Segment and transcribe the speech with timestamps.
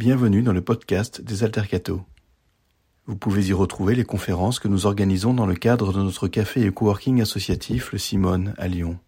[0.00, 2.00] Bienvenue dans le podcast des Altercato.
[3.04, 6.64] Vous pouvez y retrouver les conférences que nous organisons dans le cadre de notre café
[6.64, 8.98] et coworking associatif Le Simone à Lyon.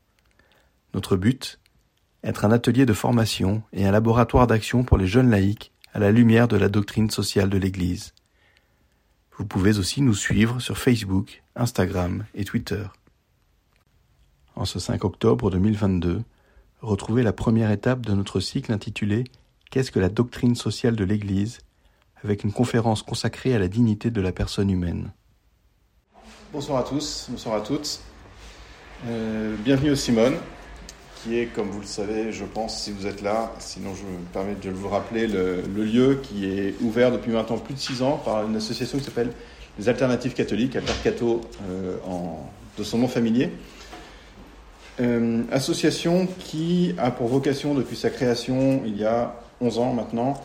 [0.92, 1.60] Notre but
[2.22, 6.12] Être un atelier de formation et un laboratoire d'action pour les jeunes laïcs à la
[6.12, 8.12] lumière de la doctrine sociale de l'Église.
[9.38, 12.84] Vous pouvez aussi nous suivre sur Facebook, Instagram et Twitter.
[14.56, 16.22] En ce 5 octobre 2022,
[16.82, 19.24] retrouvez la première étape de notre cycle intitulé
[19.72, 21.60] Qu'est-ce que la doctrine sociale de l'Église
[22.22, 25.12] avec une conférence consacrée à la dignité de la personne humaine?
[26.52, 28.00] Bonsoir à tous, bonsoir à toutes.
[29.08, 30.34] Euh, bienvenue au Simone,
[31.16, 34.18] qui est, comme vous le savez, je pense, si vous êtes là, sinon je me
[34.30, 38.20] permets de vous rappeler, le, lieu qui est ouvert depuis maintenant plus de six ans
[38.22, 39.32] par une association qui s'appelle
[39.78, 41.96] les Alternatives catholiques, Altercato euh,
[42.76, 43.50] de son nom familier.
[45.00, 50.40] Euh, association qui a pour vocation depuis sa création il y a 11 ans maintenant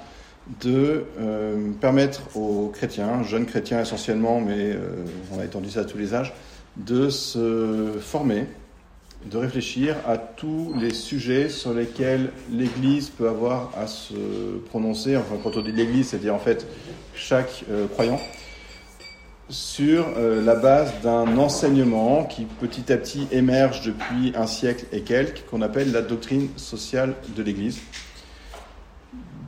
[0.61, 5.83] de euh, permettre aux chrétiens, jeunes chrétiens essentiellement, mais euh, on a étendu ça à
[5.83, 6.33] tous les âges,
[6.77, 8.45] de se former,
[9.29, 14.13] de réfléchir à tous les sujets sur lesquels l'Église peut avoir à se
[14.69, 15.17] prononcer.
[15.17, 16.65] Enfin, quand on dit l'Église, c'est-à-dire en fait
[17.13, 18.19] chaque euh, croyant,
[19.49, 25.45] sur la base d'un enseignement qui petit à petit émerge depuis un siècle et quelques,
[25.49, 27.79] qu'on appelle la doctrine sociale de l'Église.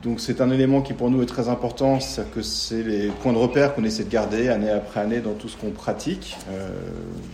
[0.02, 3.34] Donc c'est un élément qui pour nous est très important, c'est que c'est les points
[3.34, 6.38] de repère qu'on essaie de garder année après année dans tout ce qu'on pratique.
[6.48, 6.70] Euh,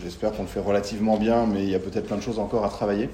[0.03, 2.65] j'espère qu'on le fait relativement bien, mais il y a peut-être plein de choses encore
[2.65, 3.09] à travailler.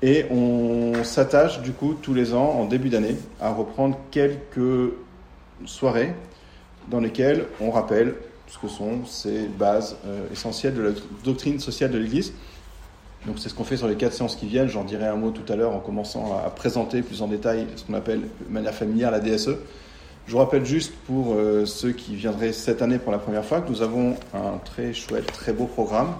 [0.00, 4.92] Et on s'attache du coup tous les ans, en début d'année, à reprendre quelques
[5.66, 6.14] soirées
[6.90, 8.14] dans lesquelles on rappelle
[8.46, 10.90] ce que sont ces bases euh, essentielles de la
[11.22, 12.32] doctrine sociale de l'Église.
[13.26, 14.68] Donc c'est ce qu'on fait sur les quatre séances qui viennent.
[14.68, 17.84] J'en dirai un mot tout à l'heure en commençant à présenter plus en détail ce
[17.84, 19.56] qu'on appelle de manière familière la DSE.
[20.26, 23.60] Je vous rappelle juste pour euh, ceux qui viendraient cette année pour la première fois
[23.60, 26.14] que nous avons un très chouette, très beau programme.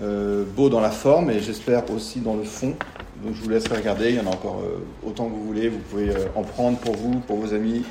[0.00, 2.74] Euh, beau dans la forme et j'espère aussi dans le fond.
[3.22, 5.68] Donc je vous laisse regarder, il y en a encore euh, autant que vous voulez.
[5.68, 7.84] Vous pouvez en prendre pour vous, pour vos amis,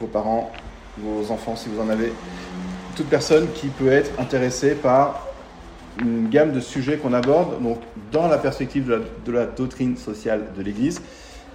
[0.00, 0.50] vos parents,
[0.98, 2.12] vos enfants si vous en avez.
[2.96, 5.29] Toute personne qui peut être intéressée par
[5.98, 7.78] une gamme de sujets qu'on aborde donc,
[8.12, 8.86] dans la perspective
[9.24, 11.00] de la, doctrine sociale de l'Église.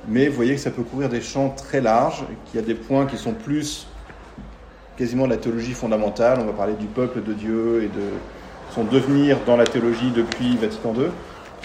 [0.08, 2.76] Mais vous voyez que ça peut couvrir des champs très larges, qu'il y a des
[2.76, 3.88] points qui sont plus
[4.98, 6.40] quasiment de la théologie fondamentale.
[6.42, 8.12] On va parler du peuple de Dieu et de
[8.74, 11.08] son devenir dans la théologie depuis Vatican II.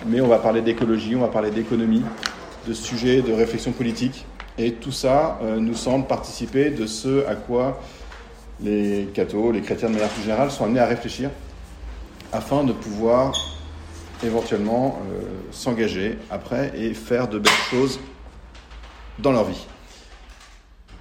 [0.06, 2.02] Mais on va parler d'écologie, on va parler d'économie,
[2.66, 4.24] de sujets de réflexion politique.
[4.56, 7.80] Et tout ça euh, nous semble participer de ce à quoi
[8.62, 11.30] les cathos, les chrétiens de manière plus générale, sont amenés à réfléchir
[12.32, 13.34] afin de pouvoir
[14.24, 17.98] éventuellement euh, s'engager après et faire de belles choses
[19.18, 19.66] dans leur vie.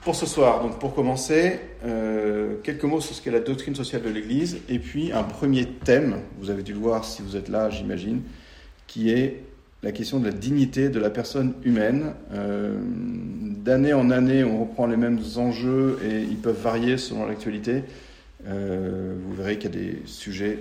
[0.02, 4.02] Pour ce soir, donc pour commencer, euh, quelques mots sur ce qu'est la doctrine sociale
[4.02, 7.50] de l'Église, et puis un premier thème, vous avez dû le voir si vous êtes
[7.50, 8.22] là, j'imagine,
[8.88, 9.44] qui est
[9.84, 12.14] la question de la dignité de la personne humaine.
[12.34, 17.84] Euh, d'année en année, on reprend les mêmes enjeux et ils peuvent varier selon l'actualité.
[18.46, 20.60] vous verrez qu'il y a des sujets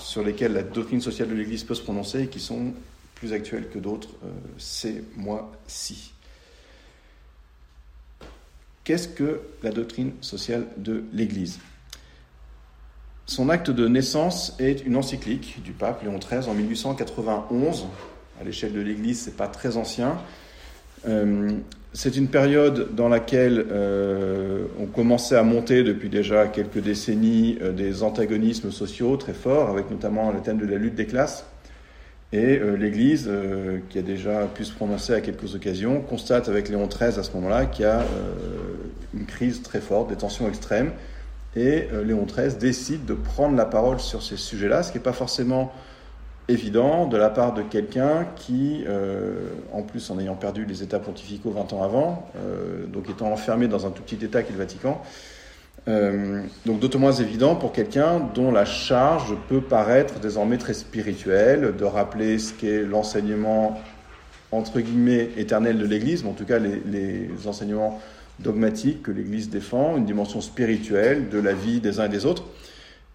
[0.00, 2.72] sur lesquels la doctrine sociale de l'Église peut se prononcer et qui sont
[3.14, 6.12] plus actuels que d'autres euh, ces mois-ci.
[8.84, 11.58] Qu'est-ce que la doctrine sociale de l'Église?
[13.26, 17.86] Son acte de naissance est une encyclique du pape Léon XIII en 1891.
[18.40, 20.18] À l'échelle de l'Église, c'est pas très ancien.
[21.06, 21.52] Euh,
[21.92, 27.72] c'est une période dans laquelle euh, on commençait à monter depuis déjà quelques décennies euh,
[27.72, 31.46] des antagonismes sociaux très forts, avec notamment le thème de la lutte des classes.
[32.32, 33.28] Et euh, l'Église,
[33.88, 37.32] qui a déjà pu se prononcer à quelques occasions, constate avec Léon XIII à ce
[37.32, 38.04] moment-là qu'il y a
[39.12, 40.92] une crise très forte, des tensions extrêmes.
[41.56, 45.12] Et Léon XIII décide de prendre la parole sur ces sujets-là, ce qui n'est pas
[45.12, 45.72] forcément
[46.50, 50.98] évident de la part de quelqu'un qui, euh, en plus en ayant perdu les États
[50.98, 54.52] pontificaux 20 ans avant, euh, donc étant enfermé dans un tout petit État qui est
[54.52, 55.02] le Vatican,
[55.88, 61.74] euh, donc d'autant moins évident pour quelqu'un dont la charge peut paraître désormais très spirituelle,
[61.76, 63.80] de rappeler ce qu'est l'enseignement
[64.52, 68.00] entre guillemets éternel de l'Église, mais en tout cas les enseignements
[68.40, 72.44] dogmatiques que l'Église défend, une dimension spirituelle de la vie des uns et des autres.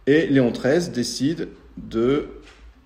[0.07, 2.27] Et Léon XIII décide de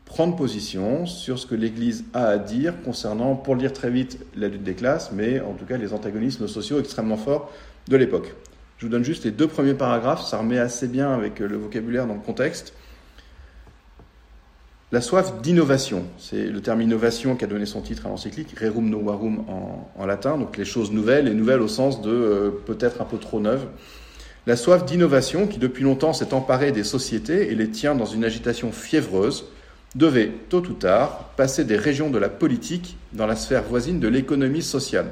[0.10, 4.18] prendre position sur ce que l'Église a à dire concernant, pour le dire très vite,
[4.36, 7.52] la lutte des classes, mais en tout cas les antagonismes sociaux extrêmement forts
[7.88, 8.34] de l'époque.
[8.80, 12.08] Je vous donne juste les deux premiers paragraphes, ça remet assez bien avec le vocabulaire
[12.08, 12.74] dans le contexte.
[14.92, 18.90] La soif d'innovation, c'est le terme innovation qui a donné son titre à l'encyclique, rerum
[18.90, 23.00] novarum en, en latin, donc les choses nouvelles, et nouvelles au sens de euh, peut-être
[23.00, 23.68] un peu trop neuves.
[24.48, 28.26] La soif d'innovation, qui depuis longtemps s'est emparée des sociétés et les tient dans une
[28.26, 29.46] agitation fiévreuse,
[29.96, 34.08] devait, tôt ou tard, passer des régions de la politique dans la sphère voisine de
[34.08, 35.12] l'économie sociale.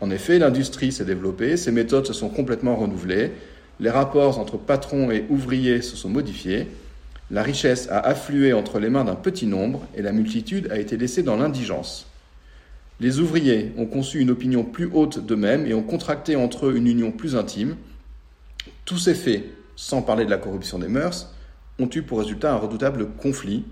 [0.00, 3.32] En effet, l'industrie s'est développée, ses méthodes se sont complètement renouvelées,
[3.80, 6.68] les rapports entre patrons et ouvriers se sont modifiés,
[7.30, 10.96] la richesse a afflué entre les mains d'un petit nombre et la multitude a été
[10.96, 12.06] laissée dans l'indigence.
[13.00, 16.86] Les ouvriers ont conçu une opinion plus haute d'eux-mêmes et ont contracté entre eux une
[16.86, 17.76] union plus intime.
[18.84, 19.44] Tous ces faits,
[19.74, 21.33] sans parler de la corruption des mœurs,
[21.78, 23.64] ont eu pour résultat un redoutable conflit.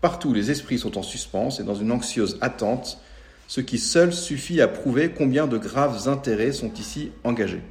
[0.00, 3.00] Partout, les esprits sont en suspens et dans une anxieuse attente,
[3.46, 7.62] ce qui seul suffit à prouver combien de graves intérêts sont ici engagés.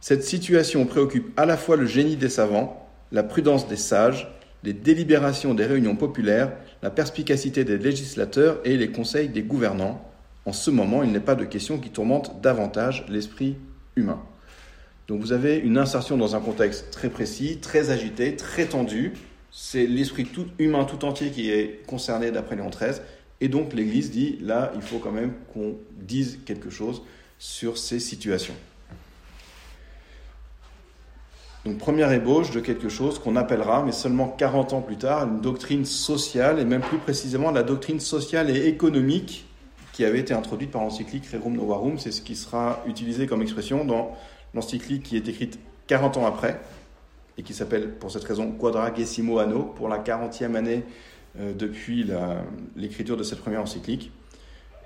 [0.00, 4.28] Cette situation préoccupe à la fois le génie des savants, la prudence des sages,
[4.62, 10.04] les délibérations des réunions populaires, la perspicacité des législateurs et les conseils des gouvernants.
[10.46, 13.56] En ce moment, il n'est pas de question qui tourmente davantage l'esprit
[13.96, 14.20] humain.
[15.10, 19.14] Donc vous avez une insertion dans un contexte très précis, très agité, très tendu.
[19.50, 23.02] C'est l'esprit tout humain tout entier qui est concerné d'après Léon XIII.
[23.40, 27.02] Et donc l'Église dit, là, il faut quand même qu'on dise quelque chose
[27.40, 28.54] sur ces situations.
[31.64, 35.40] Donc première ébauche de quelque chose qu'on appellera, mais seulement 40 ans plus tard, une
[35.40, 39.44] doctrine sociale, et même plus précisément la doctrine sociale et économique
[39.92, 41.98] qui avait été introduite par l'encyclique Rerum Novarum.
[41.98, 44.16] C'est ce qui sera utilisé comme expression dans
[44.54, 46.60] l'encyclique qui est écrite 40 ans après,
[47.38, 50.84] et qui s'appelle pour cette raison Quadragesimo Anno, pour la 40e année
[51.38, 52.06] euh, depuis
[52.76, 54.12] l'écriture de cette première encyclique.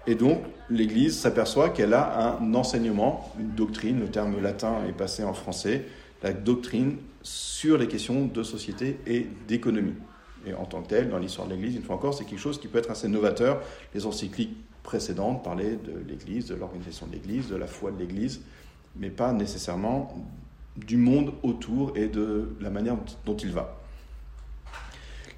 [0.06, 5.24] Et donc, l'Église s'aperçoit qu'elle a un enseignement, une doctrine, le terme latin est passé
[5.24, 5.86] en français,
[6.22, 9.94] la doctrine sur les questions de société et d'économie.
[10.46, 12.60] Et en tant que tel, dans l'histoire de l'Église, une fois encore, c'est quelque chose
[12.60, 13.62] qui peut être assez novateur.
[13.94, 18.42] Les encycliques précédentes parlaient de l'Église, de l'organisation de l'Église, de la foi de l'Église,
[18.96, 20.14] mais pas nécessairement
[20.76, 22.96] du monde autour et de la manière
[23.26, 23.80] dont il va.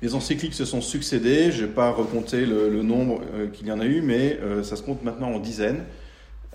[0.03, 3.81] Les encycliques se sont succédées, je n'ai pas recompté le, nombre euh, qu'il y en
[3.81, 5.85] a eu, mais euh, ça se compte maintenant en dizaines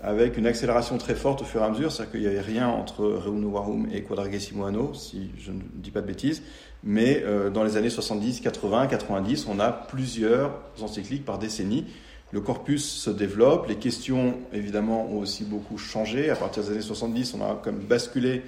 [0.02, 2.68] avec une accélération très forte au fur et à mesure, c'est-à-dire qu'il n'y avait rien
[2.68, 6.42] entre Reunum et Quadragesimo Anno, si je ne dis pas de bêtises,
[6.82, 11.86] mais euh, dans les années 70, 80, 90, on a plusieurs encycliques par décennie.
[12.32, 16.30] Le corpus se développe, les questions évidemment ont aussi beaucoup changé.
[16.30, 18.42] À partir des années 70, on a comme basculé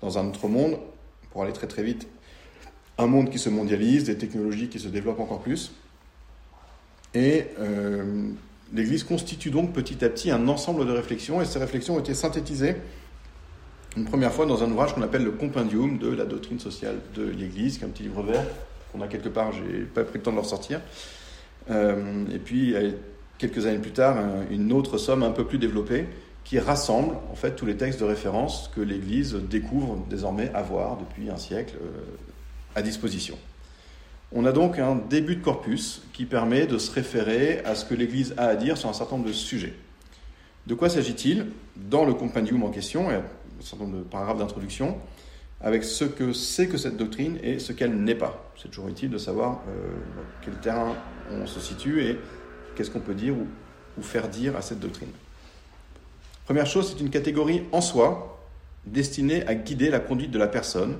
[0.00, 0.78] dans un autre monde,
[1.30, 2.08] pour aller très très vite,
[2.98, 5.72] un monde qui se mondialise, des technologies qui se développent encore plus.
[7.14, 8.30] Et euh,
[8.72, 12.14] L'Église constitue donc petit à petit un ensemble de réflexions, et ces réflexions ont été
[12.14, 12.76] synthétisées
[13.96, 17.24] une première fois dans un ouvrage qu'on appelle le Compendium de la doctrine sociale de
[17.24, 18.44] l'Église, qui est un petit livre vert
[18.92, 20.80] qu'on a quelque part, j'ai pas pris le temps de le ressortir.
[21.70, 22.74] Euh, et puis,
[23.38, 24.16] quelques années plus tard,
[24.50, 26.06] une autre somme un peu plus développée
[26.46, 31.28] qui rassemble en fait tous les textes de référence que l'Église découvre désormais avoir depuis
[31.28, 31.88] un siècle euh,
[32.76, 33.36] à disposition.
[34.32, 37.94] On a donc un début de corpus qui permet de se référer à ce que
[37.94, 39.74] l'Église a à dire sur un certain nombre de sujets.
[40.68, 41.46] De quoi s'agit-il
[41.76, 43.22] Dans le compendium en question, a un
[43.60, 44.98] certain nombre de paragraphes d'introduction,
[45.60, 48.52] avec ce que c'est que cette doctrine et ce qu'elle n'est pas?
[48.60, 49.94] C'est toujours utile de savoir euh,
[50.42, 50.94] quel terrain
[51.32, 52.18] on se situe et
[52.76, 55.08] qu'est-ce qu'on peut dire ou, faire dire à cette doctrine.
[56.44, 58.38] Première chose, c'est une catégorie en soi
[58.84, 60.96] destinée à guider la conduite de la personne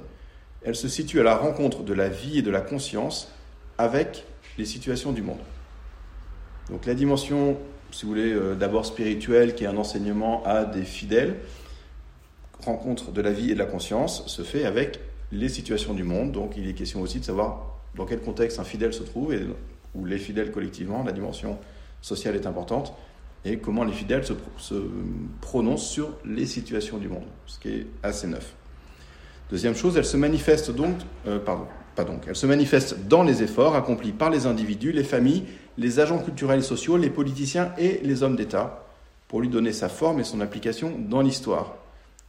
[0.66, 3.32] elle se situe à la rencontre de la vie et de la conscience
[3.78, 4.24] avec
[4.58, 5.38] les situations du monde.
[6.70, 7.56] Donc la dimension,
[7.92, 11.36] si vous voulez, euh, d'abord spirituelle, qui est un enseignement à des fidèles,
[12.64, 14.98] rencontre de la vie et de la conscience, se fait avec
[15.30, 16.32] les situations du monde.
[16.32, 19.46] Donc il est question aussi de savoir dans quel contexte un fidèle se trouve, et,
[19.96, 21.58] ou les fidèles collectivement, la dimension
[22.00, 22.92] sociale est importante,
[23.44, 24.74] et comment les fidèles se,
[25.40, 28.54] prononcent sur les situations du monde, ce qui est assez neuf.
[29.50, 33.42] Deuxième chose, elle se manifeste donc, euh, pardon, pas donc, elle se manifeste dans les
[33.42, 35.44] efforts accomplis par les individus, les familles,
[35.78, 38.84] les agents culturels et sociaux, les politiciens et les hommes d'État,
[39.28, 41.76] pour lui donner sa forme et son application dans l'histoire.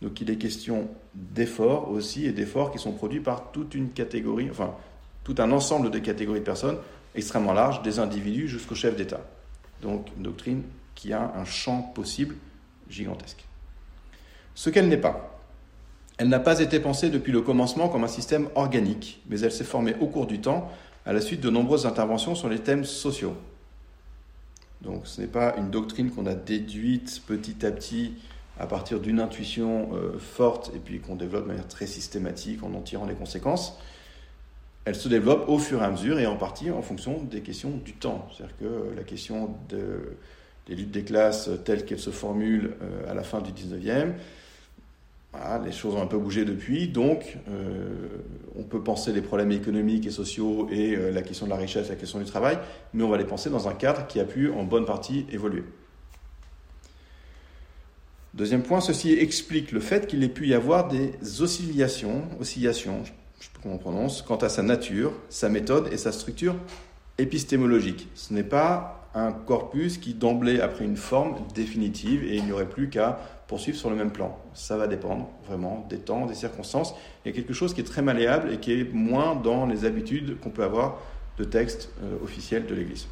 [0.02, 4.50] Donc il est question d'efforts aussi, et d'efforts qui sont produits par toute une catégorie,
[4.52, 4.76] enfin
[5.24, 6.78] tout un ensemble de catégories de personnes
[7.18, 9.22] extrêmement larges, des individus jusqu'au chef d'État.
[9.82, 10.64] Donc une doctrine
[10.96, 12.36] qui a un champ possible
[12.90, 13.46] gigantesque.
[14.56, 15.40] Ce qu'elle n'est pas,
[16.18, 19.64] elle n'a pas été pensée depuis le commencement comme un système organique, mais elle s'est
[19.64, 20.72] formée au cours du temps
[21.06, 23.36] à la suite de nombreuses interventions sur les thèmes sociaux.
[24.82, 28.14] Donc ce n'est pas une doctrine qu'on a déduite petit à petit
[28.60, 32.74] à partir d'une intuition euh, forte et puis qu'on développe de manière très systématique en
[32.74, 33.78] en tirant les conséquences.
[34.88, 37.72] Elle se développe au fur et à mesure et en partie en fonction des questions
[37.84, 38.28] du temps.
[38.32, 42.76] C'est-à-dire que la question des luttes des classes telles qu'elles se formulent
[43.08, 44.14] à la fin du 19e,
[45.64, 48.08] les choses ont un peu bougé depuis, donc euh,
[48.58, 51.90] on peut penser les problèmes économiques et sociaux et euh, la question de la richesse,
[51.90, 52.58] la question du travail,
[52.94, 55.64] mais on va les penser dans un cadre qui a pu en bonne partie évoluer.
[58.34, 62.24] Deuxième point, ceci explique le fait qu'il ait pu y avoir des oscillations,
[63.40, 66.56] je sais pas comment on prononce, quant à sa nature, sa méthode et sa structure
[67.18, 68.08] épistémologique.
[68.16, 72.52] Ce n'est pas un corpus qui d'emblée a pris une forme définitive et il n'y
[72.52, 74.38] aurait plus qu'à poursuivre sur le même plan.
[74.54, 76.94] Ça va dépendre vraiment des temps, des circonstances.
[77.26, 79.86] Il y a quelque chose qui est très malléable et qui est moins dans les
[79.86, 81.00] habitudes qu'on peut avoir
[81.38, 83.08] de textes euh, officiels de l'Église.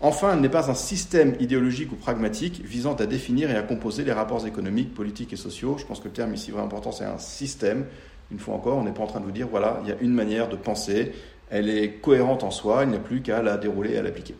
[0.00, 4.04] Enfin, elle n'est pas un système idéologique ou pragmatique visant à définir et à composer
[4.04, 5.76] les rapports économiques, politiques et sociaux.
[5.76, 7.84] Je pense que le terme ici vraiment important, c'est un système.
[8.30, 9.96] Une fois encore, on n'est pas en train de vous dire, voilà, il y a
[10.00, 11.12] une manière de penser,
[11.50, 14.34] elle est cohérente en soi, il n'y a plus qu'à la dérouler et à l'appliquer.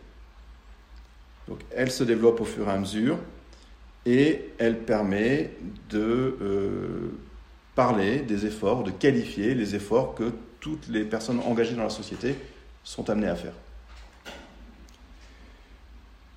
[1.47, 3.17] Donc elle se développe au fur et à mesure,
[4.05, 5.51] et elle permet
[5.89, 7.11] de euh,
[7.75, 12.35] parler des efforts, de qualifier les efforts que toutes les personnes engagées dans la société
[12.83, 13.53] sont amenées à faire.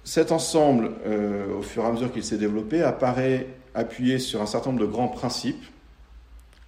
[0.04, 4.46] Cet ensemble, euh, au fur et à mesure qu'il s'est développé, apparaît appuyé sur un
[4.46, 5.64] certain nombre de grands principes.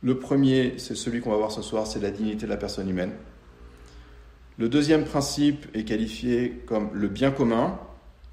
[0.04, 2.90] Le premier, c'est celui qu'on va voir ce soir, c'est la dignité de la personne
[2.90, 3.12] humaine.
[4.58, 7.78] Le deuxième principe est qualifié comme le bien commun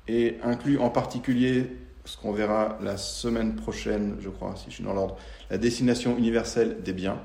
[0.10, 1.68] et inclut en particulier
[2.04, 5.16] ce qu'on verra la semaine prochaine, je crois, si je suis dans l'ordre,
[5.50, 7.22] la destination universelle des biens.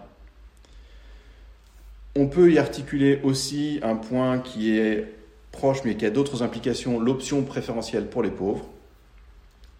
[2.14, 5.12] On peut y articuler aussi un point qui est
[5.50, 8.68] proche mais qui a d'autres implications, l'option préférentielle pour les pauvres.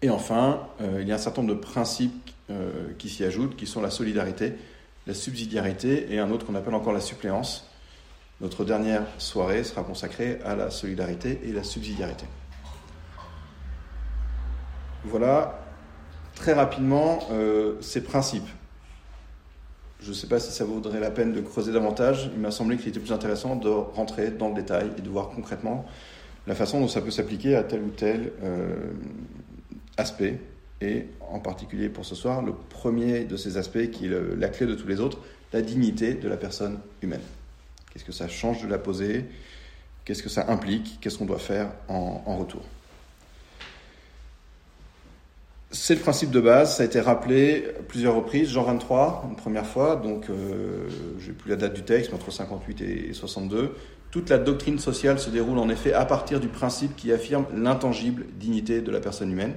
[0.01, 3.55] Et enfin, euh, il y a un certain nombre de principes euh, qui s'y ajoutent,
[3.55, 4.53] qui sont la solidarité,
[5.05, 7.69] la subsidiarité et un autre qu'on appelle encore la suppléance.
[8.39, 12.25] Notre dernière soirée sera consacrée à la solidarité et la subsidiarité.
[15.03, 15.59] Voilà
[16.35, 18.47] très rapidement euh, ces principes.
[19.99, 22.29] Je ne sais pas si ça vaudrait la peine de creuser davantage.
[22.33, 25.29] Il m'a semblé qu'il était plus intéressant de rentrer dans le détail et de voir
[25.29, 25.85] concrètement
[26.45, 28.91] la façon dont ça peut s'appliquer à tel ou tel euh,
[29.97, 30.39] aspect.
[30.81, 34.67] Et en particulier pour ce soir, le premier de ces aspects qui est la clé
[34.67, 35.19] de tous les autres,
[35.53, 37.21] la dignité de la personne humaine.
[37.91, 39.25] Qu'est-ce que ça change de la poser?
[40.05, 40.99] Qu'est-ce que ça implique?
[41.01, 42.61] Qu'est-ce qu'on doit faire en retour?
[45.69, 49.65] C'est le principe de base, ça a été rappelé plusieurs reprises, Jean 23, une première
[49.65, 50.87] fois, donc euh,
[51.19, 53.75] je n'ai plus la date du texte, entre 58 et 62.
[54.09, 58.25] Toute la doctrine sociale se déroule en effet à partir du principe qui affirme l'intangible
[58.39, 59.55] dignité de la personne humaine.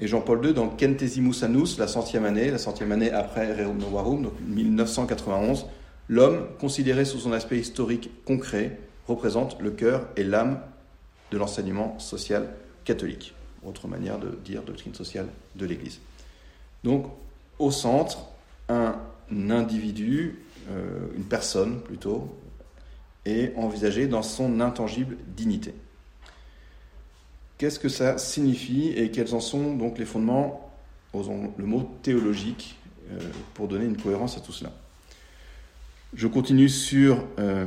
[0.00, 4.22] Et Jean-Paul II, dans Centesimus Annus, la centième année, la centième année après Rerum Novarum,
[4.22, 5.66] donc 1991,
[6.08, 10.58] l'homme, considéré sous son aspect historique concret, représente le cœur et l'âme
[11.30, 12.48] de l'enseignement social
[12.84, 13.34] catholique
[13.64, 16.00] autre manière de dire doctrine sociale de l'Église.
[16.82, 17.06] Donc,
[17.58, 18.26] au centre,
[18.68, 18.96] un
[19.30, 22.36] individu, euh, une personne plutôt,
[23.24, 25.74] est envisagé dans son intangible dignité.
[27.64, 30.70] Qu'est-ce que ça signifie et quels en sont donc les fondements,
[31.14, 32.78] osons le mot théologique,
[33.10, 33.18] euh,
[33.54, 34.70] pour donner une cohérence à tout cela
[36.12, 37.64] Je continue sur euh,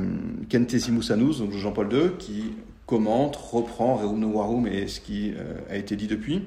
[0.52, 2.52] Centesimus Annus, donc Jean-Paul II, qui
[2.86, 6.44] commente, reprend Reum Novarum et ce qui euh, a été dit depuis.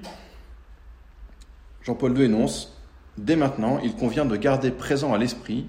[1.81, 2.79] Jean-Paul II énonce
[3.17, 5.67] Dès maintenant, il convient de garder présent à l'esprit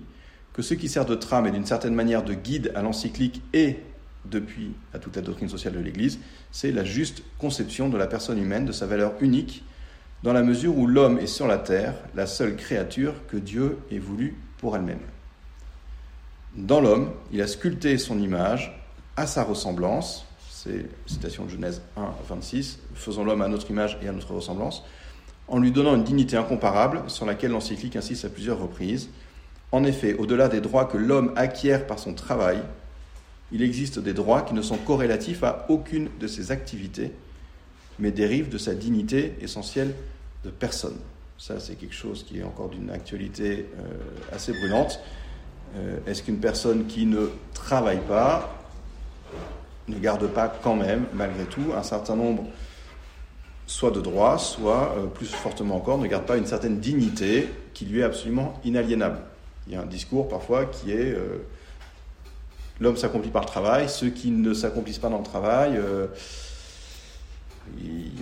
[0.53, 3.79] que ce qui sert de trame et d'une certaine manière de guide à l'encyclique et
[4.25, 6.19] depuis à toute la doctrine sociale de l'Église,
[6.50, 9.64] c'est la juste conception de la personne humaine, de sa valeur unique,
[10.23, 13.99] dans la mesure où l'homme est sur la terre la seule créature que Dieu ait
[13.99, 15.00] voulu pour elle-même.
[16.57, 18.79] Dans l'homme, il a sculpté son image
[19.17, 24.09] à sa ressemblance, c'est citation de Genèse 1 26, faisons l'homme à notre image et
[24.09, 24.85] à notre ressemblance,
[25.49, 29.11] en lui donnant une dignité incomparable sur laquelle l'encyclique insiste à plusieurs reprises.
[29.73, 32.59] En effet, au-delà des droits que l'homme acquiert par son travail,
[33.53, 37.13] il existe des droits qui ne sont corrélatifs à aucune de ses activités,
[37.99, 39.95] mais dérivent de sa dignité essentielle
[40.45, 40.97] de personne.
[41.39, 45.01] Ça, c'est quelque chose qui est encore d'une actualité euh, assez brûlante.
[45.77, 48.59] Euh, est-ce qu'une personne qui ne travaille pas
[49.89, 52.45] ne garde pas quand même, malgré tout, un certain nombre
[53.67, 57.85] soit de droits, soit, euh, plus fortement encore, ne garde pas une certaine dignité qui
[57.85, 59.19] lui est absolument inaliénable?
[59.67, 61.17] Il y a un discours parfois qui est
[62.81, 66.07] l'homme s'accomplit par le travail, ceux qui ne s'accomplissent pas dans le travail, euh,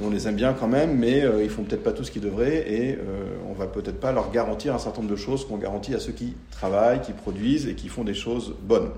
[0.03, 2.23] on les aime bien quand même, mais euh, ils font peut-être pas tout ce qu'ils
[2.23, 5.57] devraient et euh, on va peut-être pas leur garantir un certain nombre de choses qu'on
[5.57, 8.91] garantit à ceux qui travaillent, qui produisent et qui font des choses bonnes.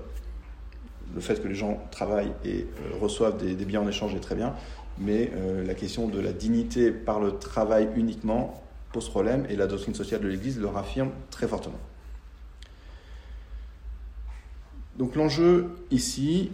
[1.15, 2.67] Le fait que les gens travaillent et
[2.99, 4.55] reçoivent des, biens en échange est très bien,
[4.97, 5.29] mais
[5.63, 10.21] la question de la dignité par le travail uniquement pose problème et la doctrine sociale
[10.21, 11.77] de l'Église le raffirme très fortement.
[14.97, 16.51] Donc l'enjeu ici,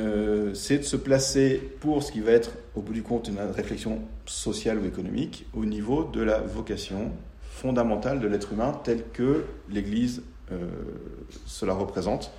[0.00, 3.38] euh, c'est de se placer pour ce qui va être, au bout du compte, une
[3.38, 9.44] réflexion sociale ou économique, au niveau de la vocation fondamentale de l'être humain telle que
[9.70, 10.68] l'Église euh,
[11.46, 12.32] se la représente,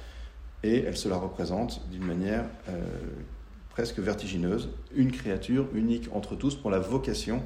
[0.64, 2.82] et elle se la représente d'une manière euh,
[3.70, 7.42] presque vertigineuse, une créature unique entre tous pour la vocation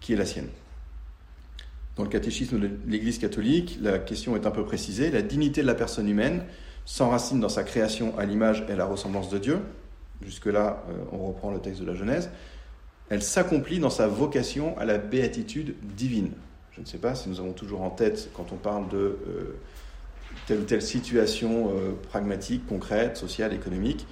[0.00, 0.48] qui est la sienne.
[1.96, 5.66] Dans le catéchisme de l'Église catholique, la question est un peu précisée, la dignité de
[5.66, 6.44] la personne humaine
[6.88, 9.60] s'enracine dans sa création à l'image et à la ressemblance de Dieu.
[10.22, 12.30] Jusque-là, euh, on reprend le texte de la Genèse.
[13.10, 16.30] Elle s'accomplit dans sa vocation à la béatitude divine.
[16.72, 19.58] Je ne sais pas si nous avons toujours en tête, quand on parle de euh,
[20.46, 24.06] telle ou telle situation euh, pragmatique, concrète, sociale, économique,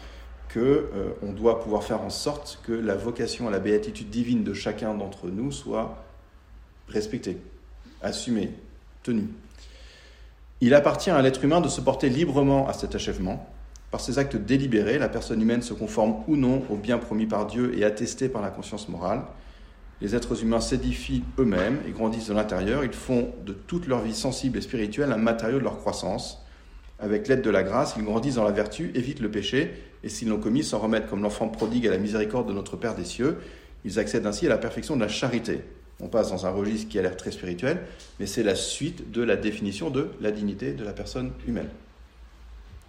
[0.49, 0.91] que
[1.23, 4.95] on doit pouvoir faire en sorte que la vocation à la béatitude divine de chacun
[4.95, 6.05] d'entre nous soit
[6.89, 7.39] respectée,
[8.01, 8.53] assumée,
[9.03, 9.29] tenue.
[10.63, 13.47] Il appartient à l'être humain de se porter librement à cet achèvement.
[13.91, 17.47] Par ses actes délibérés, la personne humaine se conforme ou non au bien promis par
[17.47, 19.23] Dieu et attesté par la conscience morale.
[20.01, 22.85] Les êtres humains s'édifient eux-mêmes et grandissent de l'intérieur.
[22.85, 26.43] Ils font de toute leur vie sensible et spirituelle un matériau de leur croissance.
[26.99, 30.29] Avec l'aide de la grâce, ils grandissent dans la vertu, évitent le péché, et s'ils
[30.29, 33.37] l'ont commis, s'en remettent comme l'enfant prodigue à la miséricorde de notre Père des cieux.
[33.85, 35.61] Ils accèdent ainsi à la perfection de la charité.
[36.01, 37.81] On passe dans un registre qui a l'air très spirituel,
[38.21, 41.71] mais c'est la suite de la définition de la dignité de la personne humaine.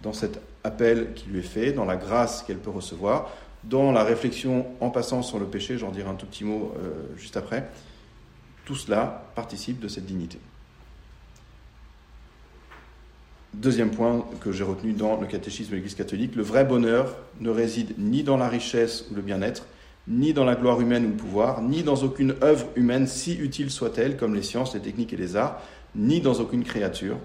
[0.02, 3.30] Dans cet appel qui lui est fait, dans la grâce qu'elle peut recevoir,
[3.64, 7.16] dans la réflexion en passant sur le péché, j'en dirai un tout petit mot euh,
[7.16, 7.68] juste après,
[8.64, 10.38] tout cela participe de cette dignité.
[13.54, 17.48] Deuxième point que j'ai retenu dans le catéchisme de l'Église catholique, le vrai bonheur ne
[17.48, 19.66] réside ni dans la richesse ou le bien-être,
[20.08, 23.70] ni dans la gloire humaine ou le pouvoir, ni dans aucune œuvre humaine si utile
[23.70, 25.60] soit-elle, comme les sciences, les techniques et les arts,
[25.94, 27.18] ni dans aucune créature,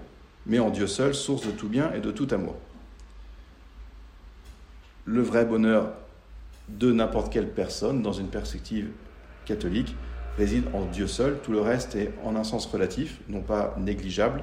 [0.46, 2.56] mais en Dieu seul, source de tout bien et de tout amour.
[5.06, 5.92] Le vrai bonheur
[6.68, 8.90] de n'importe quelle personne, dans une perspective
[9.46, 9.96] catholique,
[10.36, 11.38] réside en Dieu seul.
[11.42, 14.42] Tout le reste est en un sens relatif, non pas négligeable,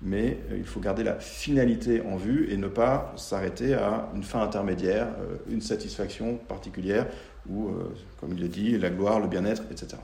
[0.00, 4.22] mais euh, il faut garder la finalité en vue et ne pas s'arrêter à une
[4.22, 7.06] fin intermédiaire, euh, une satisfaction particulière,
[7.48, 9.96] ou, euh, comme il l'a dit, la gloire, le bien-être, etc.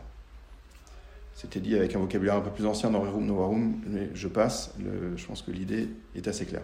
[1.35, 4.73] C'était dit avec un vocabulaire un peu plus ancien dans Rerum Novarum, mais je passe,
[4.79, 6.63] je pense que l'idée est assez claire.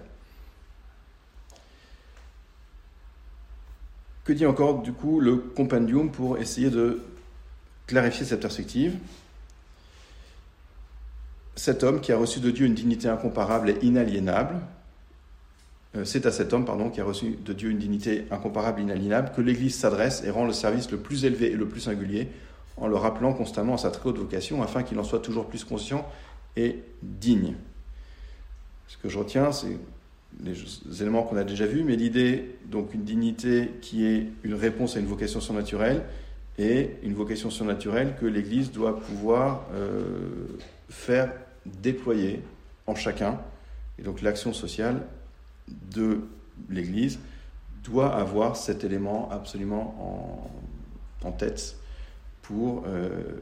[4.24, 7.02] Que dit encore du coup le compendium pour essayer de
[7.88, 8.96] clarifier cette perspective?
[11.56, 14.60] Cet homme qui a reçu de Dieu une dignité incomparable et inaliénable,
[16.04, 19.40] c'est à cet homme pardon, qui a reçu de Dieu une dignité incomparable inaliénable que
[19.40, 22.28] l'Église s'adresse et rend le service le plus élevé et le plus singulier
[22.76, 25.64] en le rappelant constamment à sa très haute vocation afin qu'il en soit toujours plus
[25.64, 26.06] conscient
[26.56, 27.54] et digne.
[28.88, 29.78] Ce que je retiens, c'est
[30.42, 34.96] les éléments qu'on a déjà vus, mais l'idée, donc une dignité qui est une réponse
[34.96, 36.02] à une vocation surnaturelle
[36.58, 40.46] et une vocation surnaturelle que l'Église doit pouvoir euh,
[40.88, 41.32] faire
[41.66, 42.42] déployer
[42.86, 43.38] en chacun.
[43.98, 45.02] Et donc l'action sociale
[45.94, 46.20] de
[46.68, 47.18] l'Église
[47.84, 50.50] doit avoir cet élément absolument
[51.22, 51.76] en, tête
[52.42, 53.40] pour euh,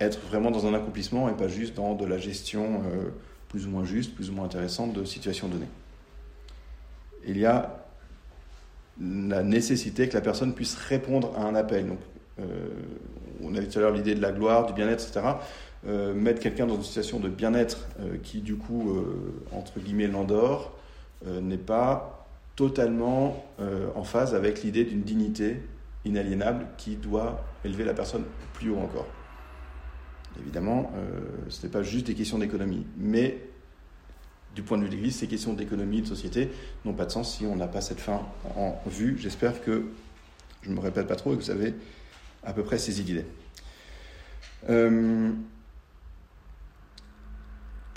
[0.00, 3.10] être vraiment dans un accomplissement et pas juste dans de la gestion euh,
[3.48, 5.68] plus ou moins juste, plus ou moins intéressante de situations données.
[7.26, 7.84] Il y a
[9.00, 11.86] la nécessité que la personne puisse répondre à un appel.
[11.86, 11.98] Donc,
[12.40, 12.68] euh,
[13.42, 15.26] on avait tout à l'heure l'idée de la gloire, du bien-être, etc.
[15.86, 20.08] Euh, mettre quelqu'un dans une situation de bien-être euh, qui, du coup, euh, entre guillemets,
[20.08, 20.74] l'endort,
[21.42, 23.44] n'est pas totalement
[23.96, 25.60] en phase avec l'idée d'une dignité
[26.04, 28.22] inaliénable qui doit élever la personne
[28.54, 29.08] plus haut encore.
[30.38, 30.92] Évidemment,
[31.48, 33.48] ce n'est pas juste des questions d'économie, mais
[34.54, 36.50] du point de vue de l'Église, ces questions d'économie, de société
[36.84, 38.22] n'ont pas de sens si on n'a pas cette fin
[38.54, 39.16] en vue.
[39.18, 39.86] J'espère que
[40.62, 41.74] je ne me répète pas trop et que vous avez
[42.44, 43.24] à peu près saisi l'idée.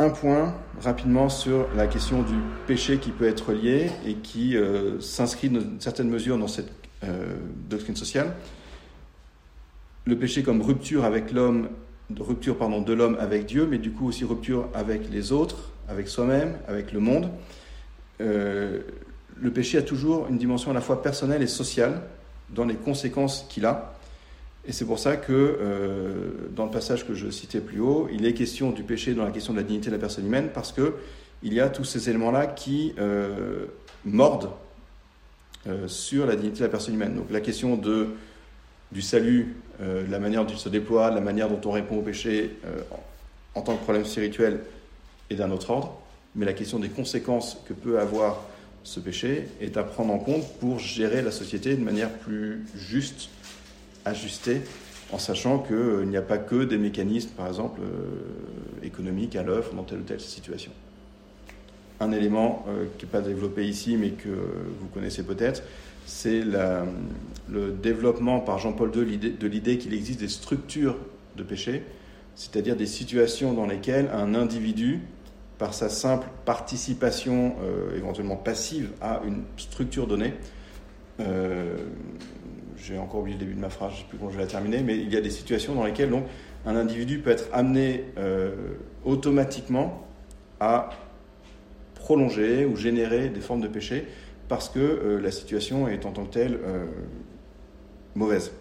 [0.02, 2.34] Un point rapidement sur la question du
[2.66, 6.72] péché qui peut être lié et qui euh, s'inscrit dans une certaine mesure dans cette
[7.04, 7.36] euh,
[7.70, 8.34] doctrine sociale.
[10.06, 11.70] Le péché comme rupture avec l'homme,
[12.20, 16.08] rupture pardon, de l'homme avec Dieu, mais du coup aussi rupture avec les autres, avec
[16.08, 17.30] soi-même, avec le monde.
[18.22, 18.82] Euh,
[19.40, 22.02] le péché a toujours une dimension à la fois personnelle et sociale,
[22.50, 23.94] dans les conséquences qu'il a.
[24.68, 28.26] Et c'est pour ça que euh, dans le passage que je citais plus haut, il
[28.26, 30.72] est question du péché dans la question de la dignité de la personne humaine, parce
[30.72, 30.96] que
[31.44, 33.66] il y a tous ces éléments-là qui euh,
[34.06, 34.52] mordent
[35.66, 37.16] euh, sur la dignité de la personne humaine.
[37.16, 37.82] Donc la question
[38.92, 42.58] du salut, la manière dont il se déploie, la manière dont on répond au péché
[43.56, 44.60] en tant que problème spirituel
[45.32, 45.98] est d'un autre ordre,
[46.36, 48.42] mais la question des conséquences que peut avoir
[48.84, 53.30] ce péché est à prendre en compte pour gérer la société de manière plus juste,
[54.06, 54.62] ajustée,
[55.12, 59.44] en sachant qu'il euh, n'y a pas que des mécanismes, par exemple, euh, économiques à
[59.44, 60.72] l'œuvre dans telle ou telle situation.
[62.00, 65.64] Un élément euh, qui n'est pas développé ici, mais que vous connaissez peut-être,
[66.06, 70.98] c'est le développement par Jean-Paul II de l'idée qu'il existe des structures
[71.38, 71.84] de péché,
[72.36, 75.02] c'est-à-dire des situations dans lesquelles un individu
[75.60, 77.56] par sa simple participation
[77.96, 80.34] éventuellement passive à une structure donnée.
[82.82, 84.38] Euh, j'ai encore oublié le début de ma phrase, je ne sais plus comment je
[84.38, 86.26] vais la terminer, mais il y a des situations dans lesquelles donc,
[86.66, 88.52] un individu peut être amené euh,
[89.06, 90.06] automatiquement
[90.60, 90.90] à
[91.96, 94.08] prolonger ou générer des formes de péché
[94.48, 96.60] parce que la situation est en tant que telle
[98.16, 98.52] mauvaise.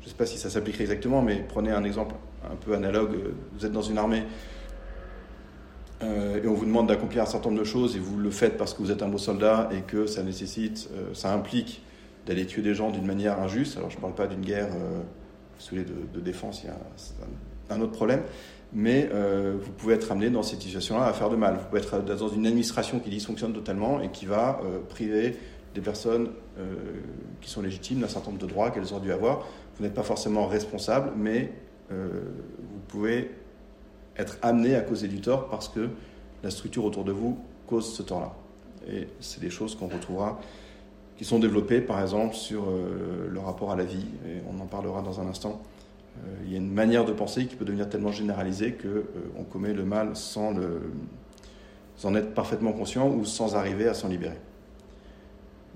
[0.00, 2.14] Je ne sais pas si ça s'appliquerait exactement, mais prenez un exemple
[2.50, 3.16] un peu analogue.
[3.56, 4.22] Vous êtes dans une armée
[6.02, 8.58] euh, et on vous demande d'accomplir un certain nombre de choses et vous le faites
[8.58, 11.82] parce que vous êtes un beau soldat et que ça nécessite, euh, ça implique
[12.26, 13.76] d'aller tuer des gens d'une manière injuste.
[13.76, 17.92] Alors je ne parle pas d'une guerre euh, de, défense, il y a un, autre
[17.92, 18.22] problème.
[18.72, 21.56] Mais vous pouvez être amené dans cette situation-là à faire de mal.
[21.56, 25.36] Vous pouvez être dans une administration qui dysfonctionne totalement et qui va priver
[25.74, 26.30] des personnes
[27.40, 29.46] qui sont légitimes d'un certain nombre de droits qu'elles auraient dû avoir.
[29.76, 31.52] Vous n'êtes pas forcément responsable, mais
[31.88, 33.30] vous pouvez
[34.18, 35.88] être amené à causer du tort parce que
[36.42, 38.34] la structure autour de vous cause ce tort-là.
[38.88, 40.40] Et c'est des choses qu'on retrouvera,
[41.16, 44.66] qui sont développées par exemple sur euh, le rapport à la vie, et on en
[44.66, 45.62] parlera dans un instant.
[46.18, 49.44] Euh, il y a une manière de penser qui peut devenir tellement généralisée qu'on euh,
[49.50, 50.92] commet le mal sans, le,
[51.96, 54.38] sans en être parfaitement conscient ou sans arriver à s'en libérer.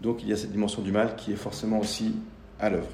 [0.03, 2.15] Donc il y a cette dimension du mal qui est forcément aussi
[2.59, 2.89] à l'œuvre.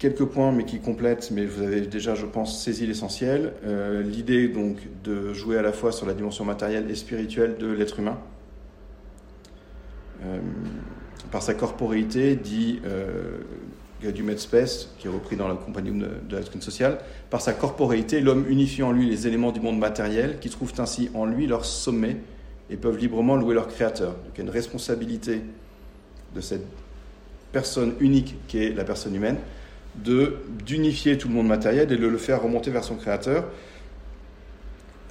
[0.00, 3.52] Quelques points, mais qui complètent, mais vous avez déjà, je pense, saisi l'essentiel.
[3.66, 7.70] Euh, l'idée, donc, de jouer à la fois sur la dimension matérielle et spirituelle de
[7.70, 8.18] l'être humain.
[10.24, 10.38] Euh,
[11.30, 13.40] par sa corporéité, dit euh,
[14.02, 16.96] du Space, qui est repris dans la compagnie de, la doctrine sociale,
[17.28, 21.10] par sa corporéité, l'homme unifie en lui les éléments du monde matériel, qui trouvent ainsi
[21.12, 22.16] en lui leur sommet
[22.70, 24.12] et peuvent librement louer leur créateur.
[24.12, 25.42] Donc il y a une responsabilité
[26.34, 26.64] de cette
[27.52, 29.36] personne unique qui est la personne humaine,
[29.96, 33.44] d'unifier tout le monde matériel et de le faire remonter vers son créateur.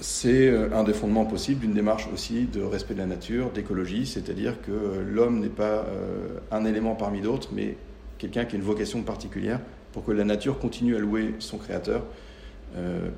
[0.00, 4.06] C'est euh, un des fondements possibles d'une démarche aussi de respect de la nature, d'écologie,
[4.06, 7.76] c'est-à-dire que euh, l'homme n'est pas euh, un élément parmi d'autres, mais
[8.16, 9.60] quelqu'un qui a une vocation particulière
[9.92, 12.04] pour que la nature continue à louer son créateur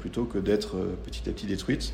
[0.00, 1.92] plutôt que d'être petit à petit détruite.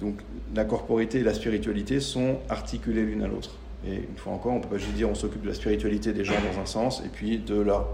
[0.00, 0.22] Donc
[0.56, 3.52] la corporité et la spiritualité sont articulées l'une à l'autre.
[3.86, 6.12] Et une fois encore, on ne peut pas juste dire on s'occupe de la spiritualité
[6.12, 7.88] des gens dans un sens et puis de leur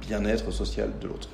[0.00, 1.28] bien-être social de l'autre.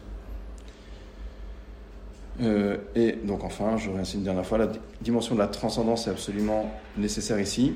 [2.41, 4.69] Euh, et donc enfin, je réinsiste une dernière fois, la
[5.01, 7.75] dimension de la transcendance est absolument nécessaire ici.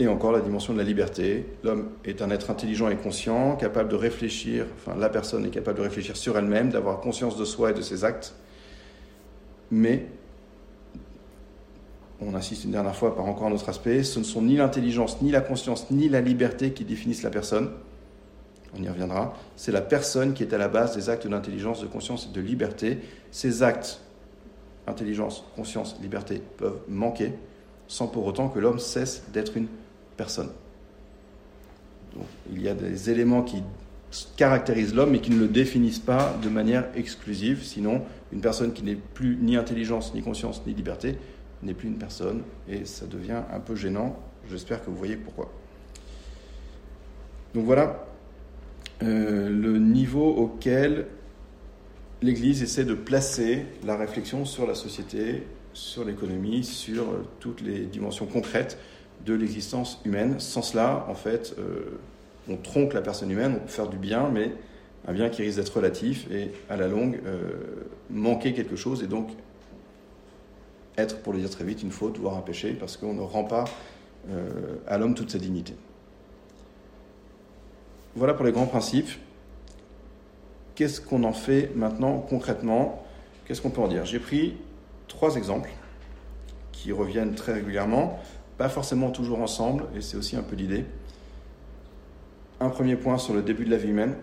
[0.00, 1.44] Et encore la dimension de la liberté.
[1.64, 5.78] L'homme est un être intelligent et conscient, capable de réfléchir, enfin la personne est capable
[5.78, 8.36] de réfléchir sur elle-même, d'avoir conscience de soi et de ses actes.
[9.72, 10.06] Mais,
[12.20, 15.20] on insiste une dernière fois par encore un autre aspect, ce ne sont ni l'intelligence,
[15.20, 17.70] ni la conscience, ni la liberté qui définissent la personne,
[18.76, 21.86] on y reviendra, c'est la personne qui est à la base des actes d'intelligence, de
[21.86, 22.98] conscience et de liberté.
[23.30, 24.00] Ces actes,
[24.86, 27.32] intelligence, conscience, liberté, peuvent manquer
[27.86, 29.68] sans pour autant que l'homme cesse d'être une
[30.16, 30.50] personne.
[32.52, 33.62] il y a des éléments qui
[34.36, 38.02] caractérisent l'homme mais qui ne le définissent pas de manière exclusive, sinon
[38.32, 41.16] une personne qui n'est plus ni intelligence, ni conscience, ni liberté
[41.62, 44.18] n'est plus une personne et ça devient un peu gênant.
[44.48, 45.50] J'espère que vous voyez pourquoi.
[47.54, 48.07] Donc voilà
[49.02, 51.06] euh, le niveau auquel
[52.20, 57.80] l'Église essaie de placer la réflexion sur la société, sur l'économie, sur euh, toutes les
[57.80, 58.78] dimensions concrètes
[59.24, 60.40] de l'existence humaine.
[60.40, 61.98] Sans cela, en fait, euh,
[62.48, 64.52] on tronque la personne humaine, on peut faire du bien, mais
[65.06, 67.20] un bien qui risque d'être relatif et à la longue
[68.10, 69.30] manquer quelque chose et donc
[70.98, 73.44] être, pour le dire très vite, une faute, voire un péché, parce qu'on ne rend
[73.44, 73.64] pas
[74.86, 75.74] à l'homme toute sa dignité.
[78.18, 79.10] Voilà pour les grands principes.
[80.74, 83.06] Qu'est-ce qu'on en fait maintenant concrètement?
[83.44, 84.06] Qu'est-ce qu'on peut en dire?
[84.06, 84.56] J'ai pris
[85.06, 85.70] trois exemples
[86.72, 88.18] qui reviennent très régulièrement.
[88.56, 90.84] pas forcément toujours ensemble, et c'est aussi un peu l'idée.
[92.58, 94.16] Un premier point sur le début de la vie humaine,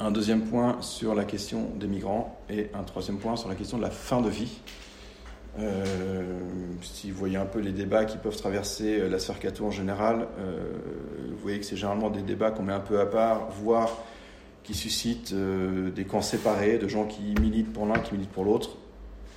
[0.00, 3.76] un deuxième point sur la question des migrants, et un troisième point sur la question
[3.76, 4.58] de la fin de vie.
[5.58, 6.22] Euh,
[6.82, 9.70] si vous voyez un peu les débats qui peuvent traverser euh, la sphère catho en
[9.70, 10.72] général, euh,
[11.30, 13.98] vous voyez que c'est généralement des débats qu'on met un peu à part, voire
[14.64, 18.78] qui suscitent des camps séparés, de gens qui militent pour l'un, qui militent pour l'autre.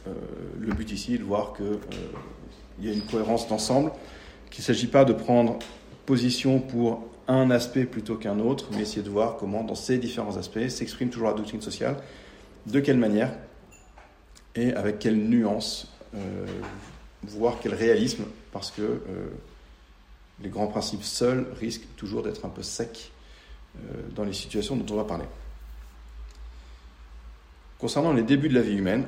[0.06, 3.92] le but ici est de voir qu'il y a une cohérence d'ensemble,
[4.50, 5.60] qu'il ne s'agit pas de prendre
[6.06, 10.38] position pour un aspect plutôt qu'un autre, mais essayer de voir comment, dans ces différents
[10.38, 11.98] aspects, s'exprime toujours la doctrine sociale,
[12.66, 13.34] de quelle manière
[14.56, 16.46] et avec quelle nuance euh,
[17.24, 19.30] voir quel réalisme, parce que euh,
[20.42, 23.12] les grands principes seuls risquent toujours d'être un peu secs
[23.76, 23.80] euh,
[24.16, 25.26] dans les situations dont on va parler.
[27.80, 29.06] Concernant les débuts de la vie humaine,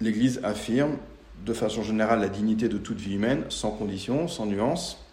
[0.00, 0.96] l'Église affirme
[1.44, 5.04] de façon générale la dignité de toute vie humaine, sans condition, sans nuance.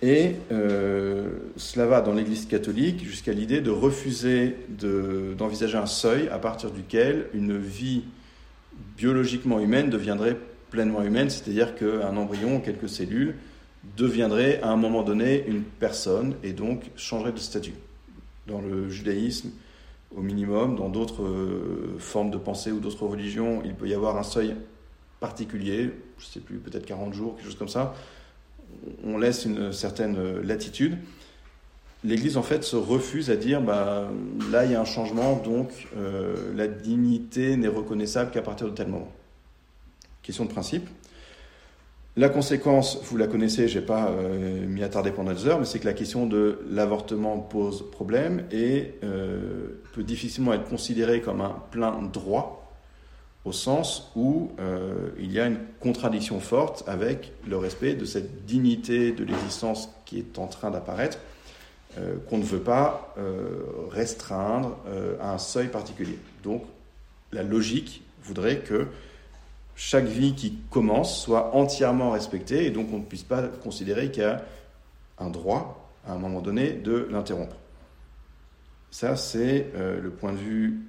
[0.00, 6.70] Et cela va dans l'Église catholique jusqu'à l'idée de refuser d'envisager un seuil à partir
[6.70, 8.04] duquel une vie
[8.96, 10.36] biologiquement humaine deviendrait
[10.70, 13.36] pleinement humaine, c'est-à-dire qu'un embryon, quelques cellules,
[13.96, 17.74] deviendrait à un moment donné une personne et donc changerait de statut.
[18.46, 19.50] Dans le judaïsme,
[20.16, 24.16] au minimum, dans d'autres euh, formes de pensée ou d'autres religions, il peut y avoir
[24.16, 24.56] un seuil
[25.20, 27.94] particulier, je ne sais plus, peut-être 40 jours, quelque chose comme ça.
[29.04, 30.98] On laisse une certaine latitude
[32.04, 34.08] l'Église en fait se refuse à dire bah,
[34.52, 38.72] là il y a un changement, donc euh, la dignité n'est reconnaissable qu'à partir de
[38.72, 39.12] tel moment.
[40.22, 40.88] Question de principe.
[42.16, 45.64] La conséquence, vous la connaissez, je n'ai pas euh, m'y attarder pendant des heures, mais
[45.64, 51.40] c'est que la question de l'avortement pose problème et euh, peut difficilement être considérée comme
[51.40, 52.74] un plein droit,
[53.44, 54.50] au sens où
[55.18, 60.18] il y a une contradiction forte avec le respect de cette dignité de l'existence qui
[60.18, 61.18] est en train d'apparaître
[61.96, 66.18] euh, qu'on ne veut pas euh, restreindre euh, à un seuil particulier.
[66.42, 66.64] Donc
[67.32, 68.88] la logique voudrait que
[69.74, 74.22] chaque vie qui commence soit entièrement respectée et donc on ne puisse pas considérer qu'il
[74.22, 74.44] y a
[75.18, 77.56] un droit à un moment donné de l'interrompre.
[78.90, 80.80] Ça, c'est le point de vue,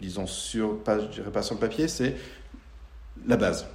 [0.00, 2.14] disons, sur, pas, je dirais pas sur le papier, c'est
[3.26, 3.66] la base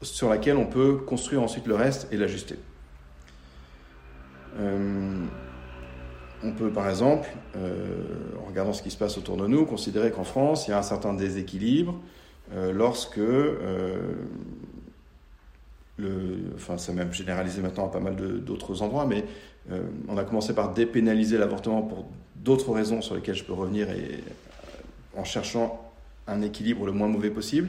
[0.00, 2.56] sur laquelle on peut construire ensuite le reste et l'ajuster.
[4.58, 5.24] Euh,
[6.44, 8.04] on peut par exemple, euh,
[8.42, 10.78] en regardant ce qui se passe autour de nous, considérer qu'en France, il y a
[10.78, 11.94] un certain déséquilibre
[12.54, 14.10] euh, lorsque, le,
[16.54, 19.24] enfin c'est même généralisé maintenant à pas mal d'autres endroits, mais
[20.08, 24.18] on a commencé par dépénaliser l'avortement pour d'autres raisons sur lesquelles je peux revenir et
[25.16, 25.92] en cherchant
[26.26, 27.68] un équilibre le moins mauvais possible.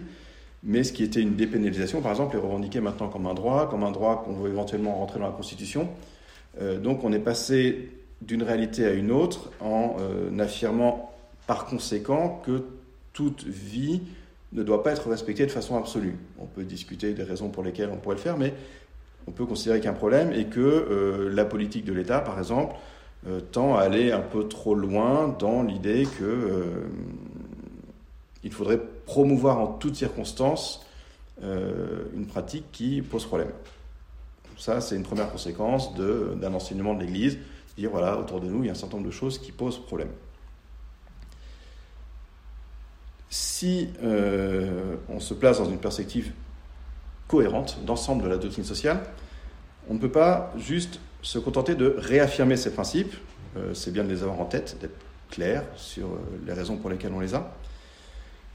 [0.63, 3.83] Mais ce qui était une dépénalisation, par exemple, est revendiqué maintenant comme un droit, comme
[3.83, 5.89] un droit qu'on veut éventuellement rentrer dans la Constitution.
[6.61, 7.89] Euh, donc on est passé
[8.21, 11.11] d'une réalité à une autre en euh, affirmant
[11.47, 12.63] par conséquent que
[13.11, 14.01] toute vie
[14.53, 16.15] ne doit pas être respectée de façon absolue.
[16.39, 18.53] On peut discuter des raisons pour lesquelles on pourrait le faire, mais
[19.27, 22.75] on peut considérer qu'un problème est que euh, la politique de l'État, par exemple,
[23.53, 26.05] tend à aller un peu trop loin dans l'idée
[28.41, 30.85] qu'il faudrait promouvoir en toutes circonstances
[31.41, 33.47] une pratique qui pose problème.
[34.63, 37.37] Ça, c'est une première conséquence d'un enseignement de l'Église,
[37.77, 39.77] dire voilà, autour de nous, il y a un certain nombre de choses qui posent
[39.77, 40.07] problème.
[43.29, 46.31] Si euh, on se place dans une perspective
[47.27, 49.03] cohérente d'ensemble de la doctrine sociale,
[49.89, 53.15] on ne peut pas juste se contenter de réaffirmer ces principes,
[53.57, 54.95] euh, c'est bien de les avoir en tête, d'être
[55.29, 57.53] clair sur euh, les raisons pour lesquelles on les a,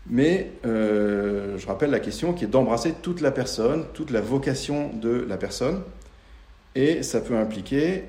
[0.09, 5.25] mais je rappelle la question qui est d'embrasser toute la personne, toute la vocation de
[5.29, 5.83] la personne,
[6.75, 8.05] et ça peut impliquer,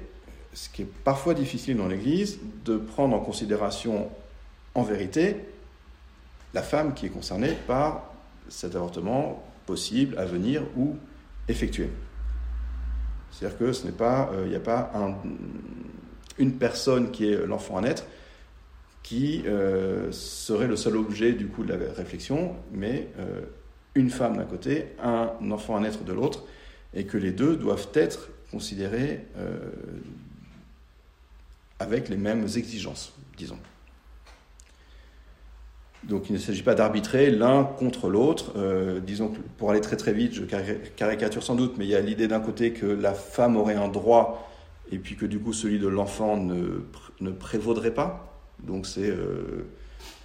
[0.54, 4.10] ce qui est parfois difficile dans l'Église, de prendre en considération
[4.76, 5.38] en vérité
[6.54, 8.04] la femme qui est concernée par
[8.48, 10.96] cet avortement possible, à venir ou
[11.48, 11.90] effectué.
[13.32, 14.92] C'est-à-dire que ce euh, n'y a pas
[16.38, 18.06] une personne qui est l'enfant à naître
[19.10, 23.42] qui euh, serait le seul objet du coup de la réflexion, mais euh,
[23.96, 26.44] une femme d'un côté, un enfant à naître de l'autre,
[26.94, 29.58] et que les deux doivent être considérés euh,
[31.80, 33.58] avec les mêmes exigences, disons.
[36.04, 38.54] Donc il ne s'agit pas d'arbitrer l'un contre l'autre.
[39.02, 40.44] Disons que pour aller très très vite, je
[40.96, 43.90] caricature sans doute, mais il y a l'idée d'un côté que la femme aurait un
[43.90, 44.50] droit
[44.92, 46.84] et puis que du coup celui de l'enfant ne,
[47.20, 48.29] ne, prévaudrait pas.
[48.64, 49.66] Donc c'est euh,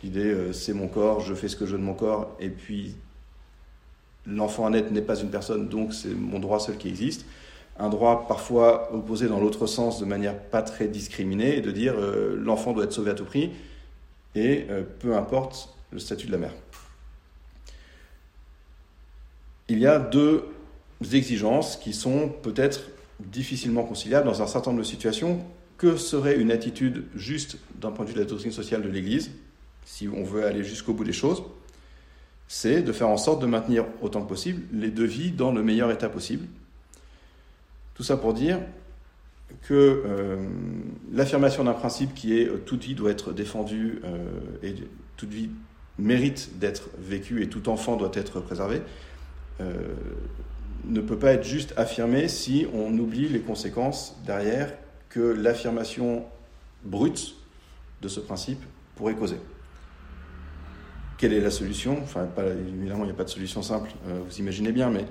[0.02, 2.94] l'idée, c'est mon corps, je fais ce que je veux de mon corps, et puis
[4.26, 7.26] l'enfant à naître n'est pas une personne, donc c'est mon droit seul qui existe.
[7.78, 11.94] Un droit parfois opposé dans l'autre sens de manière pas très discriminée, et de dire
[11.98, 13.50] euh, l'enfant doit être sauvé à tout prix,
[14.34, 16.54] et euh, peu importe le statut de la mère.
[19.68, 20.44] Il y a deux
[21.12, 22.80] exigences qui sont peut-être
[23.20, 25.40] difficilement conciliables dans un certain nombre de situations.
[25.76, 29.32] Que serait une attitude juste d'un point de vue de la doctrine sociale de l'Église,
[29.84, 31.42] si on veut aller jusqu'au bout des choses
[32.48, 35.62] C'est de faire en sorte de maintenir autant que possible les deux vies dans le
[35.62, 36.46] meilleur état possible.
[37.94, 38.60] Tout ça pour dire
[39.62, 40.36] que euh,
[41.12, 44.26] l'affirmation d'un principe qui est euh, toute vie doit être défendue euh,
[44.62, 44.74] et
[45.16, 45.50] toute vie
[45.98, 48.82] mérite d'être vécue et tout enfant doit être préservé,
[49.60, 54.72] ne peut pas être juste affirmé si on oublie les conséquences derrière
[55.14, 56.24] que l'affirmation
[56.82, 57.36] brute
[58.02, 58.60] de ce principe
[58.96, 59.38] pourrait causer.
[61.18, 61.98] Quelle est la solution?
[62.02, 62.26] Enfin,
[62.68, 65.04] évidemment, il n'y a pas de solution simple, euh, vous imaginez bien, mais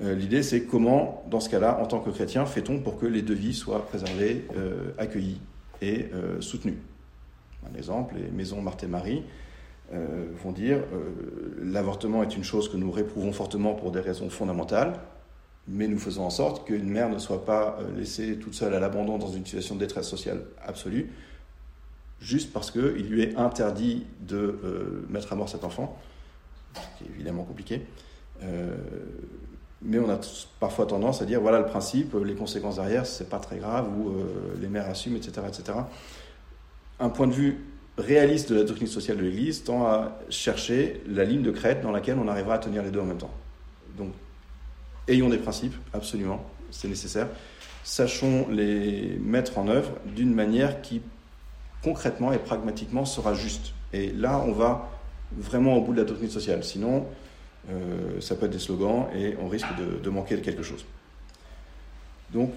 [0.00, 3.22] euh, l'idée c'est comment, dans ce cas-là, en tant que chrétien, fait-on pour que les
[3.22, 5.40] deux vies soient préservées, euh, accueillies
[5.80, 6.78] et soutenues
[7.68, 9.24] Un exemple, les maisons Marthe et Marie
[9.94, 14.30] euh, vont dire euh, l'avortement est une chose que nous réprouvons fortement pour des raisons
[14.30, 14.94] fondamentales,
[15.68, 18.80] mais nous faisons en sorte qu'une mère ne soit pas euh, laissée toute seule à
[18.80, 21.10] l'abandon dans une situation de détresse sociale absolue,
[22.20, 25.98] juste parce qu'il lui est interdit de mettre à mort cet enfant,
[26.74, 27.82] ce qui est évidemment compliqué.
[29.82, 30.20] mais on a
[30.60, 34.14] parfois tendance à dire voilà le principe, les conséquences derrière, c'est pas très grave, ou
[34.60, 35.78] les mères assument, etc., etc.
[37.00, 37.58] Un point de vue
[37.98, 41.90] réaliste de la doctrine sociale de l'Église tend à chercher la ligne de crête dans
[41.90, 43.32] laquelle on arrivera à tenir les deux en même temps.
[43.96, 44.12] Donc,
[45.08, 47.28] ayons des principes, absolument, c'est nécessaire.
[47.84, 51.02] Sachons les mettre en œuvre d'une manière qui,
[51.82, 53.72] concrètement et pragmatiquement, sera juste.
[53.92, 54.88] Et là, on va
[55.36, 56.62] vraiment au bout de la doctrine sociale.
[56.64, 57.06] Sinon,
[57.70, 60.84] euh, ça peut être des slogans et on risque de, de manquer de quelque chose.
[62.32, 62.52] Donc,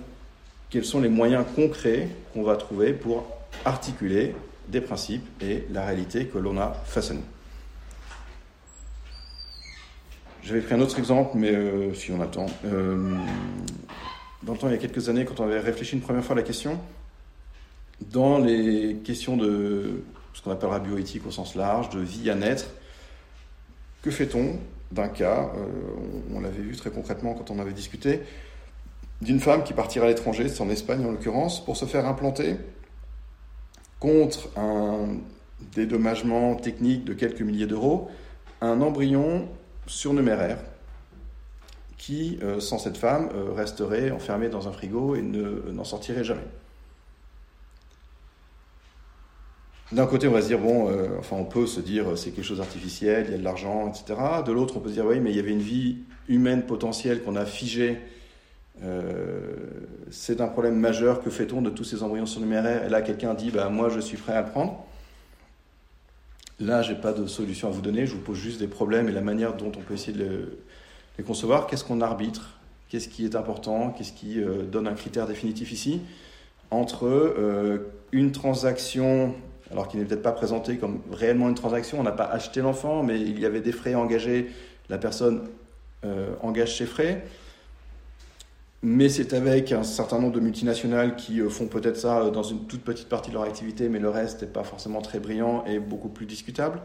[0.69, 3.25] quels sont les moyens concrets qu'on va trouver pour
[3.65, 4.35] articuler
[4.67, 7.23] des principes et la réalité que l'on a face à nous?
[10.45, 12.45] J'avais pris un autre exemple, mais euh, si on attend.
[12.65, 13.17] Euh,
[14.43, 16.33] dans le temps, il y a quelques années, quand on avait réfléchi une première fois
[16.33, 16.79] à la question,
[18.11, 20.03] dans les questions de
[20.33, 22.67] ce qu'on appellera bioéthique au sens large, de vie à naître,
[24.03, 24.59] que fait-on
[24.91, 25.65] d'un cas, euh,
[26.31, 28.21] on, l'avait vu très concrètement quand on avait discuté,
[29.23, 32.57] d'une femme qui partirait à l'étranger, c'est en Espagne en l'occurrence, pour se faire implanter
[33.99, 35.17] contre un
[35.73, 38.11] dédommagement technique de quelques milliers d'euros,
[38.61, 39.47] un embryon
[39.87, 40.57] surnuméraire
[41.97, 46.45] qui, euh, sans cette femme, euh, resterait enfermé dans un frigo et n'en sortirait jamais.
[49.91, 52.43] D'un côté, on va se dire, bon, euh, enfin, on peut se dire, c'est quelque
[52.43, 54.19] chose d'artificiel, il y a de l'argent, etc.
[54.45, 57.21] De l'autre, on peut se dire, oui, mais il y avait une vie humaine potentielle
[57.23, 57.99] qu'on a figée
[58.83, 59.55] euh,
[60.11, 61.21] c'est un problème majeur.
[61.21, 62.85] Que fait-on de tous ces embryons surnuméraires?
[62.85, 64.85] Et là, quelqu'un dit bah, Moi, je suis prêt à prendre.
[66.59, 68.05] Là, je n'ai pas de solution à vous donner.
[68.05, 70.57] Je vous pose juste des problèmes et la manière dont on peut essayer de
[71.17, 71.67] les, concevoir.
[71.67, 72.59] Qu'est-ce qu'on arbitre?
[72.89, 73.91] Qu'est-ce qui est important?
[73.91, 76.01] Qu'est-ce qui euh, donne un critère définitif ici?
[76.71, 79.35] Entre euh, une transaction,
[79.71, 83.03] alors qui n'est peut-être pas présentée comme réellement une transaction, on n'a pas acheté l'enfant,
[83.03, 84.51] mais il y avait des frais engagés,
[84.89, 85.47] la personne
[86.43, 87.25] engage ses frais
[88.85, 92.43] mais c'est avec un certain nombre de multinationales qui euh, font peut-être ça euh, dans
[92.43, 95.65] une toute petite partie de leur activité, mais le reste n'est pas forcément très brillant
[95.65, 96.79] et beaucoup plus discutable.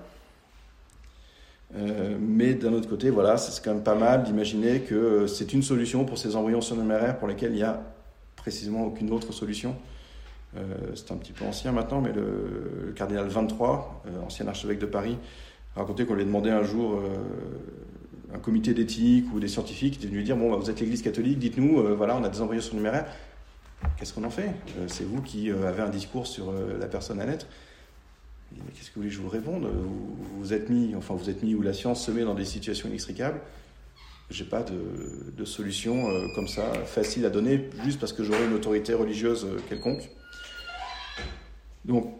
[1.76, 5.62] Euh, mais d'un autre côté, voilà, c'est quand même pas mal d'imaginer que c'est une
[5.62, 7.82] solution pour ces embryons surnuméraires pour lesquels il n'y a
[8.34, 9.76] précisément aucune autre solution.
[10.94, 15.18] c'est un petit peu ancien maintenant, mais le, cardinal 23, ancien archevêque de Paris,
[15.76, 16.98] racontait qu'on lui a demandé un jour
[18.34, 21.38] un comité d'éthique ou des scientifiques est venu dire bon, bah, vous êtes l'Église catholique,
[21.38, 23.06] dites-nous, euh, voilà, on a des embryons surnuméraires.
[23.96, 24.50] Qu'est-ce qu'on en fait?
[24.78, 27.46] Euh, C'est vous qui euh, avez un discours sur la personne à naître.
[28.74, 29.68] Qu'est-ce que vous voulez que je vous réponde?
[30.36, 32.88] Vous, êtes mis, enfin vous êtes mis où la science se met dans des situations
[32.88, 33.40] inextricables.
[34.28, 38.52] J'ai pas de, de solution comme ça facile à donner juste parce que j'aurai une
[38.52, 40.10] autorité religieuse quelconque.
[41.84, 42.19] Donc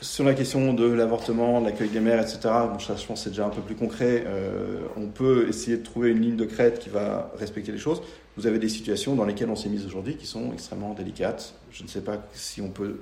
[0.00, 3.30] sur la question de l'avortement, de l'accueil des mères, etc., bon, je pense que c'est
[3.30, 4.24] déjà un peu plus concret.
[4.26, 8.02] Euh, on peut essayer de trouver une ligne de crête qui va respecter les choses.
[8.36, 11.54] Vous avez des situations dans lesquelles on s'est mis aujourd'hui qui sont extrêmement délicates.
[11.70, 13.00] Je ne sais pas si on peut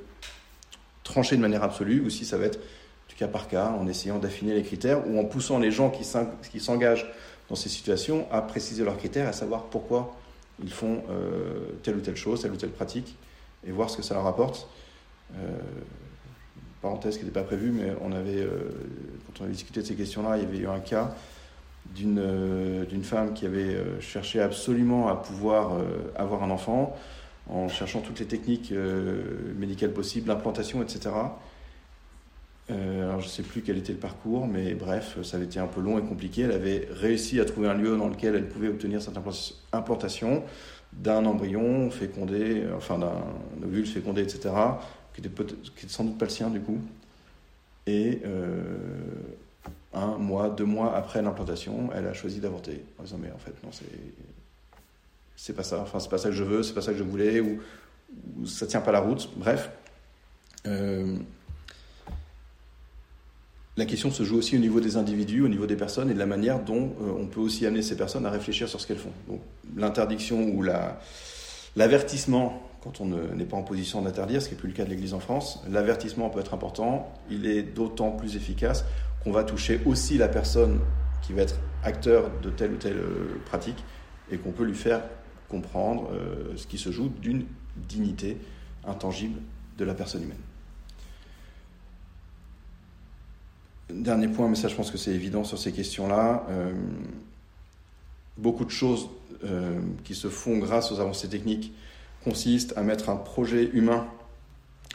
[1.04, 2.58] trancher de manière absolue ou si ça va être
[3.08, 6.60] du cas par cas en essayant d'affiner les critères ou en poussant les gens qui
[6.60, 7.06] s'engagent
[7.48, 10.14] dans ces situations à préciser leurs critères, à savoir pourquoi
[10.62, 13.16] ils font euh, telle ou telle chose, telle ou telle pratique
[13.66, 14.68] et voir ce que ça leur apporte.
[15.34, 15.56] Euh,
[16.80, 18.70] parenthèse qui n'était pas prévue, mais on avait, euh,
[19.26, 21.14] quand on avait discuté de ces questions-là, il y avait eu un cas
[21.94, 25.72] d'une femme qui avait cherché absolument à pouvoir
[26.16, 26.94] avoir un enfant
[27.48, 28.74] en cherchant toutes les techniques
[29.56, 31.08] médicales possibles, l'implantation, etc.
[32.68, 35.66] alors je ne sais plus quel était le parcours, mais bref, ça avait été un
[35.66, 36.42] peu long et compliqué.
[36.42, 39.16] Elle avait réussi à trouver un lieu dans lequel elle pouvait obtenir cette
[39.72, 40.42] implantation
[40.92, 43.22] d'un embryon fécondé, enfin d'un
[43.64, 44.50] ovule fécondé, etc.,
[45.20, 46.78] qui n'était sans doute pas le sien du coup.
[47.86, 48.76] Et euh,
[49.94, 53.54] un mois, deux mois après l'implantation, elle a choisi d'avorter en disant mais en fait
[53.64, 53.86] non c'est
[55.36, 57.04] c'est pas ça, enfin c'est pas ça que je veux, c'est pas ça que je
[57.04, 57.60] voulais ou,
[58.46, 59.30] ça tient pas la route.
[59.36, 59.70] Bref.
[60.66, 61.16] Euh,
[63.76, 66.18] la question se joue aussi au niveau des individus, au niveau des personnes et de
[66.18, 68.98] la manière dont euh, on peut aussi amener ces personnes à réfléchir sur ce qu'elles
[68.98, 69.12] font.
[69.76, 70.64] l'interdiction ou
[71.76, 74.90] l'avertissement, quand on n'est pas en position d'interdire, ce qui n'est plus le cas de
[74.90, 77.12] l'Église en France, l'avertissement peut être important.
[77.30, 78.86] Il est d'autant plus efficace
[79.22, 80.80] qu'on va toucher aussi la personne
[81.20, 83.84] qui va être acteur de telle ou telle euh, pratique
[84.30, 85.02] et qu'on peut lui faire
[85.50, 87.44] comprendre euh, ce qui se joue d'une
[87.76, 88.38] dignité
[88.86, 89.38] intangible
[89.76, 90.38] de la personne humaine.
[93.90, 96.46] Dernier point, mais ça je pense que c'est évident sur ces questions-là.
[96.48, 96.72] Euh,
[98.38, 99.10] beaucoup de choses
[100.02, 101.72] qui se font grâce aux avancées techniques
[102.28, 104.06] consistent à mettre un projet humain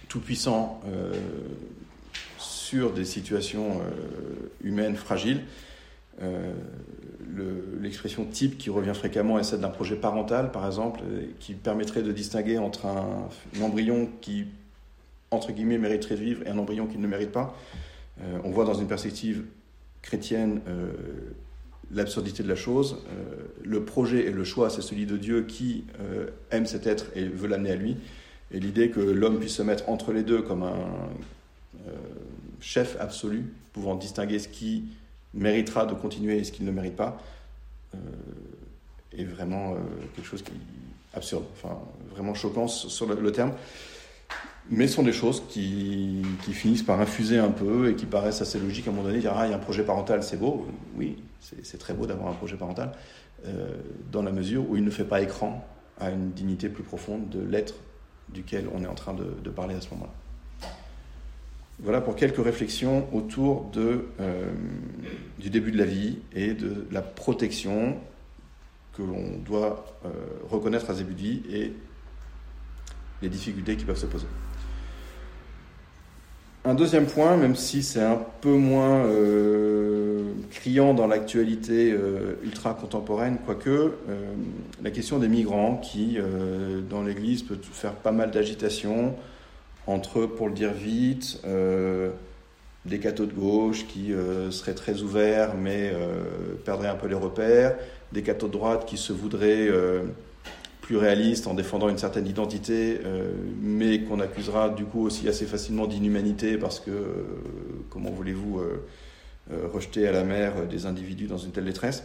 [0.07, 1.13] tout puissant euh,
[2.37, 3.81] sur des situations
[4.63, 5.41] humaines fragiles.
[7.81, 11.01] L'expression type qui revient fréquemment est celle d'un projet parental, par exemple,
[11.39, 14.45] qui permettrait de distinguer entre un, un embryon qui,
[15.31, 17.55] entre guillemets, mériterait de vivre et un embryon qui ne le mérite pas.
[18.21, 19.43] Euh, on voit dans une perspective
[20.01, 20.91] chrétienne euh,
[21.95, 22.97] l'absurdité de la chose.
[23.09, 25.85] Euh, le projet et le choix, c'est celui de Dieu qui
[26.51, 27.97] aime cet être et veut l'amener à lui.
[28.51, 30.75] Et l'idée que l'homme puisse se mettre entre les deux comme un
[32.59, 34.83] chef absolu, pouvant distinguer ce qui
[35.33, 37.21] méritera de continuer et ce qui ne mérite pas,
[39.17, 39.75] est vraiment
[40.15, 40.51] quelque chose qui
[41.13, 41.79] absurde, enfin
[42.11, 43.53] vraiment choquant sur le terme
[44.69, 48.59] mais ce sont des choses qui, finissent par infuser un peu et qui paraissent assez
[48.59, 49.19] logiques à un moment donné.
[49.19, 50.67] Dire, ah, il y a un projet parental, c'est beau.
[50.95, 52.91] Oui, c'est très beau d'avoir un projet parental,
[53.45, 53.75] euh,
[54.11, 55.67] dans la mesure où il ne fait pas écran
[55.99, 57.75] à une dignité plus profonde de l'être
[58.29, 60.69] duquel on est en train de, parler à ce moment-là.
[61.79, 64.51] Voilà pour quelques réflexions autour euh,
[65.39, 67.97] du début de la vie et de la protection
[68.95, 70.09] que l'on doit euh,
[70.49, 71.73] reconnaître à ce début de vie et
[73.21, 74.27] les difficultés qui peuvent se poser.
[76.65, 82.73] Un deuxième point, même si c'est un peu moins euh, criant dans l'actualité euh, ultra
[82.73, 83.91] contemporaine, quoique, euh,
[84.81, 86.17] la question des migrants qui,
[86.89, 89.13] dans l'Église, peut faire pas mal d'agitation
[89.87, 91.41] entre, pour le dire vite,
[92.85, 94.13] des cathos de gauche qui
[94.49, 95.93] seraient très ouverts mais
[96.65, 97.75] perdraient un peu les repères,
[98.13, 99.69] des cathos de droite qui se voudraient
[100.83, 103.31] plus réaliste en défendant une certaine identité, euh,
[103.61, 107.23] mais qu'on accusera du coup aussi assez facilement d'inhumanité parce que euh,
[107.89, 108.85] comment voulez-vous euh,
[109.71, 112.03] rejeter à la mer des individus dans une telle détresse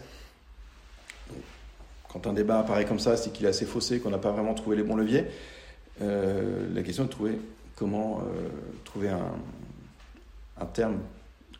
[2.08, 4.54] Quand un débat apparaît comme ça, c'est qu'il est assez faussé, qu'on n'a pas vraiment
[4.54, 5.24] trouvé les bons leviers.
[6.00, 7.38] la question est de trouver
[7.74, 8.22] comment
[8.84, 9.34] trouver un,
[10.60, 10.98] un, terme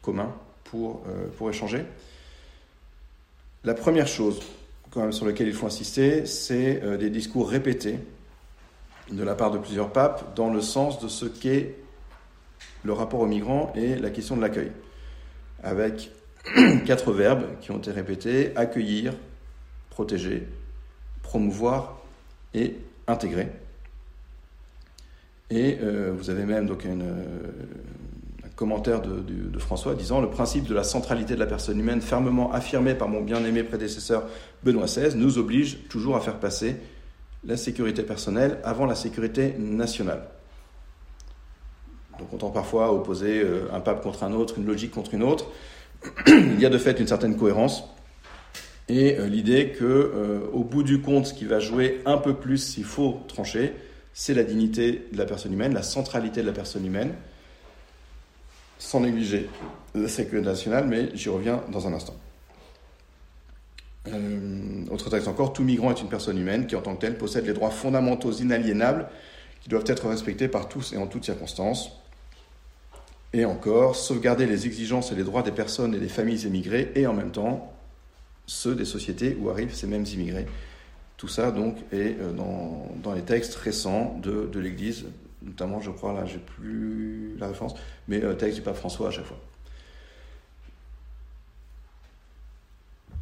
[0.03, 1.03] commun pour,
[1.37, 1.85] pour échanger.
[3.64, 4.41] La première chose,
[5.11, 7.99] sur lequel il faut insister, c'est euh, des discours répétés
[9.12, 11.76] de la part de plusieurs papes dans le sens de ce qu'est
[12.82, 14.72] le rapport aux migrants et la question de l'accueil,
[15.62, 16.11] avec
[16.84, 19.14] quatre verbes qui ont été répétés accueillir,
[19.90, 20.49] protéger,
[21.22, 22.01] promouvoir
[22.55, 22.76] et
[23.07, 23.49] intégrer.
[25.51, 27.14] Et euh, vous avez même donc une,
[28.59, 32.94] commentaire de, François disant Le principe de la centralité de la personne humaine, fermement affirmé
[32.94, 34.24] par mon bien-aimé prédécesseur
[34.64, 36.74] Benoît XVI, nous oblige toujours à faire passer
[37.44, 40.22] la sécurité personnelle avant la sécurité nationale.
[42.18, 45.22] Donc on tend parfois opposer euh, un pape contre un autre, une logique contre une
[45.22, 45.46] autre.
[46.26, 47.84] Il y a de fait une certaine cohérence
[48.88, 52.34] et euh, l'idée que, euh, au bout du compte, ce qui va jouer un peu
[52.34, 53.72] plus s'il faut trancher,
[54.14, 57.14] c'est la dignité de la personne humaine, la centralité de la personne humaine,
[58.79, 59.49] sans négliger
[59.95, 62.14] la sécurité nationale, mais j'y reviens dans un instant.
[64.07, 67.18] Euh, autre texte encore, tout migrant est une personne humaine qui en tant que telle
[67.18, 69.09] possède les droits fondamentaux inaliénables
[69.61, 71.91] qui doivent être respectés par tous et en toutes circonstances.
[73.35, 77.07] Et encore, sauvegarder les exigences et les droits des personnes et des familles immigrées et
[77.07, 77.72] en même temps
[78.47, 80.47] ceux des sociétés où arrivent ces mêmes immigrés.
[81.18, 85.07] Tout ça donc est euh, dans, les textes récents de l'Église
[85.43, 87.74] notamment, je crois, là, j'ai plus la référence,
[88.09, 89.39] mais euh, texte du pape François à chaque fois.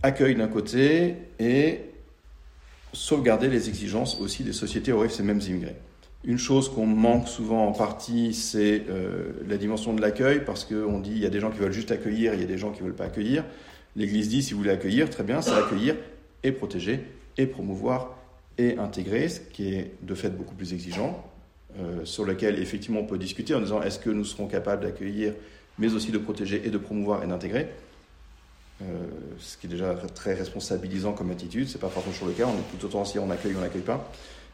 [0.02, 1.80] accueil d'un côté et
[2.92, 5.76] sauvegarder les exigences aussi des sociétés où ces mêmes immigrés.
[6.24, 10.98] Une chose qu'on manque souvent en partie, c'est euh, la dimension de l'accueil, parce qu'on
[10.98, 12.72] dit il y a des gens qui veulent juste accueillir, il y a des gens
[12.72, 13.44] qui ne veulent pas accueillir.
[13.94, 15.96] L'Église dit si vous voulez accueillir, très bien, c'est accueillir
[16.42, 17.04] et protéger
[17.36, 18.16] et promouvoir
[18.58, 21.22] et intégrer, ce qui est de fait beaucoup plus exigeant,
[22.04, 25.34] sur lequel effectivement on peut discuter en disant est-ce que nous serons capables d'accueillir,
[25.78, 27.68] mais aussi de protéger et de promouvoir et d'intégrer?
[28.82, 28.84] Euh,
[29.38, 32.58] ce qui est déjà très responsabilisant comme attitude, c'est pas forcément toujours le cas, on
[32.58, 34.10] est tout autant si on accueille ou on n'accueille pas.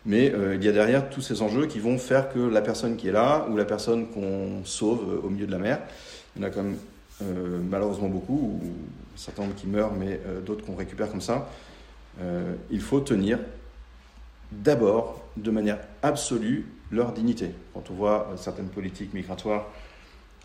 [0.07, 2.97] Mais euh, il y a derrière tous ces enjeux qui vont faire que la personne
[2.97, 5.81] qui est là, ou la personne qu'on sauve au milieu de la mer,
[6.37, 6.77] il y en a quand même
[7.71, 8.73] malheureusement beaucoup, ou
[9.15, 11.49] certains qui meurent, mais d'autres qu'on récupère comme ça,
[12.69, 13.39] il faut tenir
[14.51, 17.51] d'abord, de manière absolue, leur dignité.
[17.75, 19.67] Quand on voit euh, certaines politiques migratoires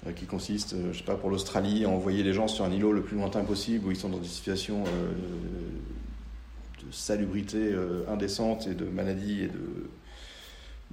[0.07, 2.71] euh, qui consistent, euh, je sais pas, pour l'Australie, à envoyer les gens sur un
[2.71, 7.75] îlot le plus lointain possible où ils sont dans des situations de salubrité
[8.09, 9.51] indécente et de maladie et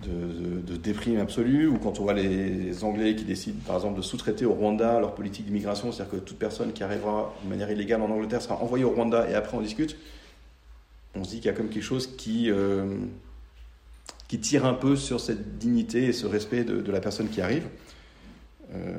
[0.03, 4.03] de, de, déprime absolue, ou quand on voit les Anglais qui décident, par exemple, de
[4.03, 8.03] sous-traiter au Rwanda leur politique d'immigration, c'est-à-dire que toute personne qui arrivera de manière illégale
[8.03, 9.97] en Angleterre sera envoyée au Rwanda et après on discute
[11.17, 12.51] on se dit qu'il y a comme quelque chose qui,
[14.29, 17.67] qui tire un peu sur cette dignité et ce respect de, la personne qui arrive,
[18.75, 18.97] euh,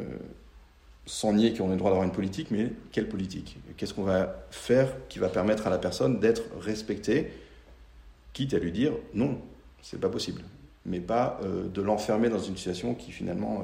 [1.06, 3.58] sans nier qu'on ait le droit d'avoir une politique, mais quelle politique?
[3.78, 7.32] Qu'est-ce qu'on va faire qui va permettre à la personne d'être respectée,
[8.34, 9.40] quitte à lui dire non,
[9.82, 10.42] c'est pas possible,
[10.86, 13.64] mais pas euh, de l'enfermer dans une situation qui finalement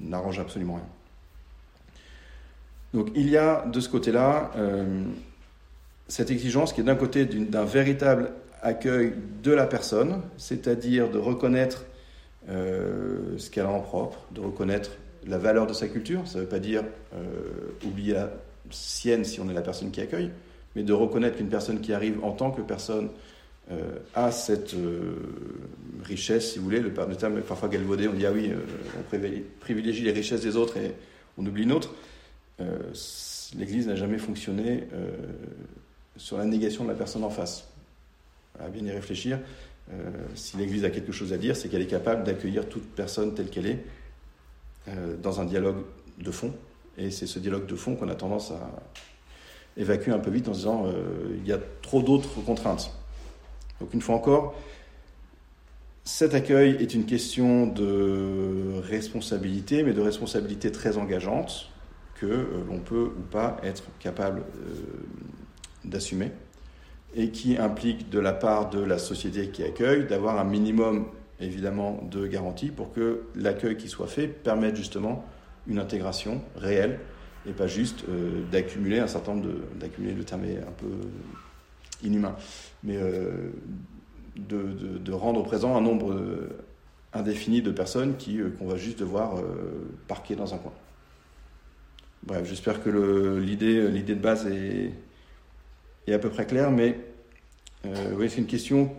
[0.00, 0.88] n'arrange absolument rien.
[2.92, 4.50] Donc il y a de ce côté-là
[6.10, 8.32] cette exigence qui est d'un côté d'un véritable
[8.62, 11.84] accueil de la personne, c'est-à-dire de reconnaître
[12.48, 14.92] euh, ce qu'elle a en propre, de reconnaître
[15.26, 16.26] la valeur de sa culture.
[16.26, 16.84] Ça ne veut pas dire
[17.14, 18.30] euh, oublier la
[18.70, 20.30] sienne si on est la personne qui accueille,
[20.74, 23.10] mais de reconnaître qu'une personne qui arrive en tant que personne
[23.70, 24.74] euh, a cette
[26.04, 26.80] richesse, si vous voulez.
[26.80, 28.52] Le, terme est parfois galvaudé, on dit ah oui,
[28.98, 29.16] on
[29.60, 30.94] privilégie les richesses des autres et
[31.38, 31.94] on oublie notre.
[33.58, 34.86] L'Église n'a jamais fonctionné
[36.16, 37.69] sur la négation de la personne en face.
[38.64, 39.38] À bien y réfléchir.
[39.92, 43.34] Euh, si l'Église a quelque chose à dire, c'est qu'elle est capable d'accueillir toute personne
[43.34, 43.84] telle qu'elle est
[44.88, 45.84] euh, dans un dialogue
[46.18, 46.54] de fond.
[46.96, 48.70] Et c'est ce dialogue de fond qu'on a tendance à
[49.76, 52.92] évacuer un peu vite en disant euh, il y a trop d'autres contraintes.
[53.80, 54.54] Donc une fois encore,
[56.04, 61.70] cet accueil est une question de responsabilité, mais de responsabilité très engageante
[62.14, 64.42] que l'on peut ou pas être capable
[65.84, 66.32] d'assumer
[67.14, 71.06] et qui implique de la part de la société qui accueille d'avoir un minimum
[71.40, 75.24] évidemment de garanties pour que l'accueil qui soit fait permette justement
[75.66, 77.00] une intégration réelle
[77.46, 80.86] et pas juste euh, d'accumuler un certain nombre de d'accumuler le terme est un peu
[82.02, 82.36] inhumain
[82.84, 83.50] mais euh,
[84.36, 86.16] de, de, rendre présent un nombre
[87.12, 89.42] indéfini de personnes qui euh, qu'on va juste devoir
[90.06, 90.72] parquer dans un coin.
[92.22, 94.92] Bref j'espère que l'idée l'idée de base est
[96.06, 96.98] est à peu près clair, mais
[97.86, 98.90] euh, oui, c'est une question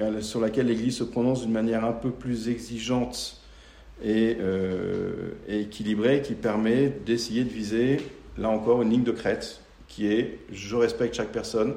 [0.00, 3.40] euh, sur laquelle l'Église se prononce d'une manière un peu plus exigeante
[4.02, 7.98] et, euh, équilibrée, qui permet d'essayer de viser,
[8.36, 11.74] là encore, une ligne de crête, qui est je respecte chaque personne,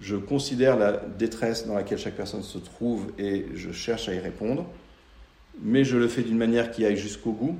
[0.00, 4.18] je considère la détresse dans laquelle chaque personne se trouve et je cherche à y
[4.18, 4.66] répondre,
[5.60, 7.56] mais je le fais d'une manière qui aille jusqu'au bout,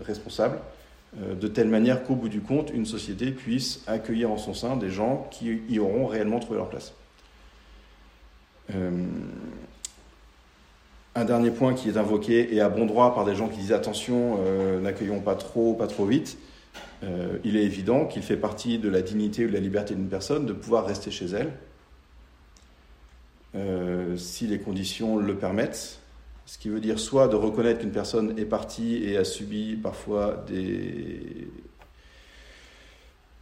[0.00, 0.58] responsable,
[1.14, 4.88] de telle manière qu'au bout du compte, une société puisse accueillir en son sein des
[4.88, 6.94] gens qui y auront réellement trouvé leur place.
[8.74, 9.04] Euh,
[11.14, 13.72] un dernier point qui est invoqué et à bon droit par des gens qui disent
[13.72, 16.38] attention, euh, n'accueillons pas trop, pas trop vite.
[17.44, 20.46] il est évident qu'il fait partie de la dignité ou de la liberté d'une personne
[20.46, 21.52] de pouvoir rester chez elle
[24.16, 25.98] si les conditions le permettent,
[26.52, 30.44] ce qui veut dire soit de reconnaître qu'une personne est partie et a subi parfois
[30.46, 31.48] des.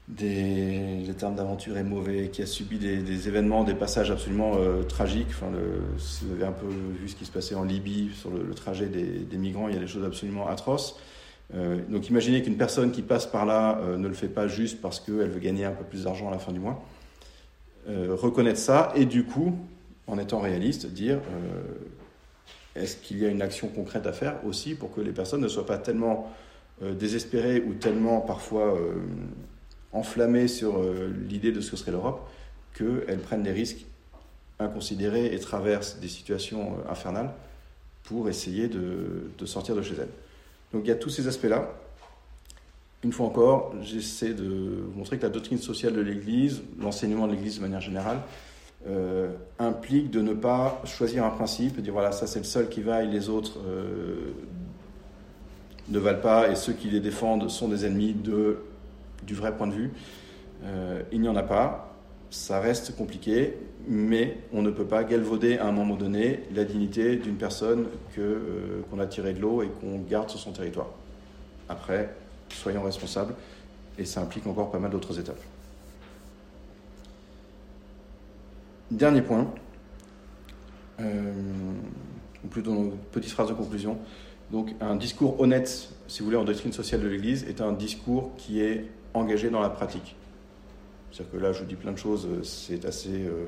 [0.07, 4.85] des le terme d'aventure est mauvais, qui a subi des, événements, des passages absolument euh,
[4.85, 5.31] tragiques.
[5.31, 5.51] Enfin,
[5.99, 8.87] si vous avez un peu vu ce qui se passait en Libye sur le, trajet
[8.87, 10.97] des, migrants, il y a des choses absolument atroces.
[11.53, 14.81] Euh, donc imaginez qu'une personne qui passe par là euh, ne le fait pas juste
[14.81, 16.81] parce qu'elle veut gagner un peu plus d'argent à la fin du mois.
[17.89, 19.59] reconnaître ça et du coup,
[20.07, 21.19] en étant réaliste, dire
[22.81, 25.49] est-ce qu'il y a une action concrète à faire aussi pour que les personnes ne
[25.49, 26.33] soient pas tellement
[26.83, 28.95] euh, désespérées ou tellement parfois euh,
[29.93, 32.27] enflammées sur euh, l'idée de ce que serait l'Europe
[32.75, 33.85] qu'elles prennent des risques
[34.59, 37.31] inconsidérés et traversent des situations infernales
[38.05, 40.09] pour essayer de, sortir de chez elles.
[40.73, 41.69] Donc il y a tous ces aspects-là.
[43.03, 47.33] une fois encore, j'essaie de vous montrer que la doctrine sociale de l'Église, l'enseignement de
[47.33, 48.21] l'Église de manière générale,
[48.87, 52.71] euh, implique de ne pas choisir un principe et dire voilà, ça c'est le seul
[52.71, 54.33] qui vaille, les autres euh,
[55.91, 59.75] ne valent pas et ceux qui les défendent sont des ennemis du vrai point de
[59.75, 59.91] vue.
[60.65, 61.95] Euh, il n'y en a pas,
[62.31, 63.55] ça reste compliqué,
[63.87, 68.83] mais on ne peut pas galvauder à un moment donné la dignité d'une personne que,
[68.91, 70.89] qu'on a tirée de l'eau et qu'on garde sur son territoire.
[71.69, 72.15] Après,
[72.49, 73.35] soyons responsables
[73.99, 75.43] et ça implique encore pas mal d'autres étapes.
[78.91, 79.49] Dernier point,
[80.99, 81.33] euh,
[82.45, 83.99] ou plutôt une petite phrase de conclusion.
[84.51, 88.33] Donc, un discours honnête, si vous voulez, en doctrine sociale de l'Église, est un discours
[88.37, 90.17] qui est engagé dans la pratique.
[91.13, 93.47] C'est-à-dire que là, je vous dis plein de choses, c'est assez euh,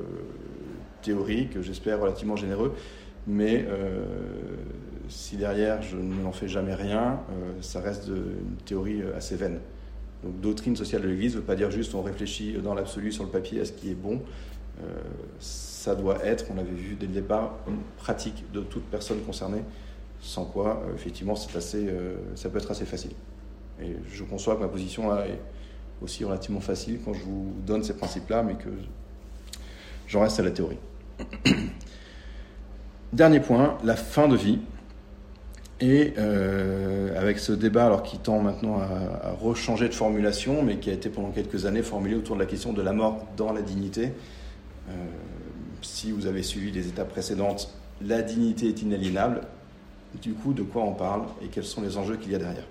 [1.02, 2.74] théorique, j'espère relativement généreux,
[3.26, 4.04] mais euh,
[5.08, 7.20] si derrière je n'en fais jamais rien,
[7.60, 9.58] ça reste une théorie assez vaine.
[10.22, 13.24] Donc, doctrine sociale de l'Église ne veut pas dire juste on réfléchit dans l'absolu sur
[13.24, 14.20] le papier à ce qui est bon,
[15.38, 17.54] ça doit être, on l'avait vu dès le départ,
[17.96, 19.62] pratique de toute personne concernée,
[20.22, 23.10] sans quoi, euh, effectivement, c'est assez, euh, ça peut être assez facile.
[23.82, 25.40] Et je conçois que ma position là est
[26.00, 28.68] aussi relativement facile quand je vous donne ces principes-là, mais que
[30.06, 30.78] j'en reste à la théorie.
[33.12, 34.60] Dernier point, la fin de vie.
[35.80, 40.76] Et euh, avec ce débat, alors qui tend maintenant à, à, rechanger de formulation, mais
[40.76, 43.52] qui a été pendant quelques années formulé autour de la question de la mort dans
[43.52, 44.12] la dignité,
[44.88, 44.92] euh,
[45.82, 49.42] si vous avez suivi les étapes précédentes, la dignité est inaliénable.
[50.20, 52.66] Du coup, de quoi on parle et quels sont les enjeux qu'il y a derrière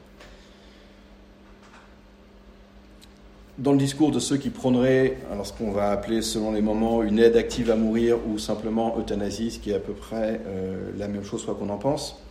[3.58, 7.04] Dans le discours de ceux qui prôneraient alors ce qu'on va appeler selon les moments
[7.04, 10.92] une aide active à mourir ou simplement euthanasie, ce qui est à peu près euh,
[10.98, 12.22] la même chose soit qu'on en pense,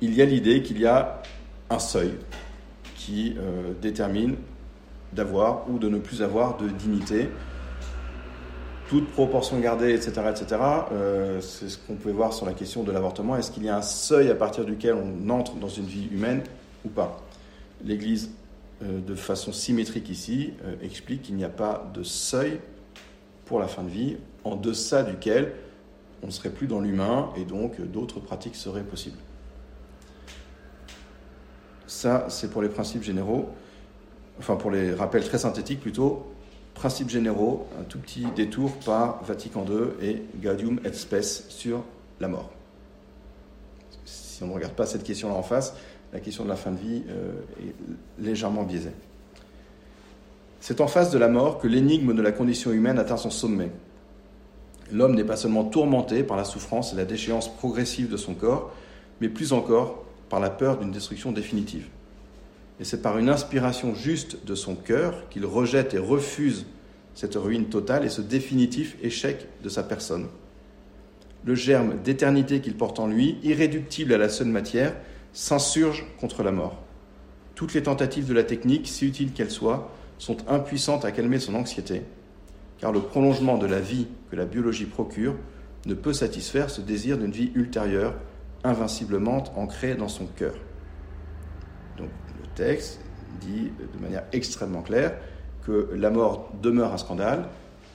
[0.00, 1.22] il y a l'idée qu'il y a
[1.70, 2.12] un seuil
[2.96, 4.36] qui euh, détermine
[5.12, 7.28] d'avoir ou de ne plus avoir de dignité
[8.90, 10.60] toute proportion gardée, etc., etc.
[10.90, 13.36] Euh, c'est ce qu'on pouvait voir sur la question de l'avortement.
[13.36, 16.42] Est-ce qu'il y a un seuil à partir duquel on entre dans une vie humaine
[16.84, 17.20] ou pas?
[17.84, 18.32] L'Église,
[18.82, 22.58] euh, de façon symétrique ici, euh, explique qu'il n'y a pas de seuil
[23.44, 25.52] pour la fin de vie en deçà duquel
[26.24, 29.18] on ne serait plus dans l'humain et donc d'autres pratiques seraient possibles.
[31.86, 33.50] Ça, c'est pour les principes généraux,
[34.40, 36.26] enfin pour les rappels très synthétiques plutôt,
[36.80, 41.84] principes généraux, un tout petit détour par Vatican II et Gaudium et Spes sur
[42.20, 42.48] la mort.
[44.06, 45.74] Si on ne regarde pas cette question-là en face,
[46.14, 48.92] la question de la fin de vie euh, est légèrement biaisée.
[50.60, 53.70] C'est en face de la mort que l'énigme de la condition humaine atteint son sommet.
[54.90, 58.72] L'homme n'est pas seulement tourmenté par la souffrance et la déchéance progressive de son corps,
[59.20, 61.88] mais plus encore par la peur d'une destruction définitive.
[62.80, 66.64] Et c'est par une inspiration juste de son cœur qu'il rejette et refuse
[67.14, 70.28] cette ruine totale et ce définitif échec de sa personne.
[71.44, 74.96] Le germe d'éternité qu'il porte en lui, irréductible à la seule matière,
[75.34, 76.82] s'insurge contre la mort.
[77.54, 81.54] Toutes les tentatives de la technique, si utiles qu'elles soient, sont impuissantes à calmer son
[81.54, 82.02] anxiété,
[82.78, 85.34] car le prolongement de la vie que la biologie procure
[85.84, 88.14] ne peut satisfaire ce désir d'une vie ultérieure,
[88.64, 90.54] invinciblement ancrée dans son cœur.
[92.50, 93.00] Donc texte
[93.40, 95.14] dit de manière extrêmement claire
[95.64, 97.44] que la mort demeure un scandale,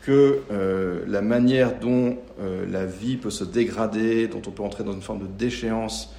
[0.01, 4.83] que euh, la manière dont euh, la vie peut se dégrader, dont on peut entrer
[4.83, 6.13] dans une forme de déchéance,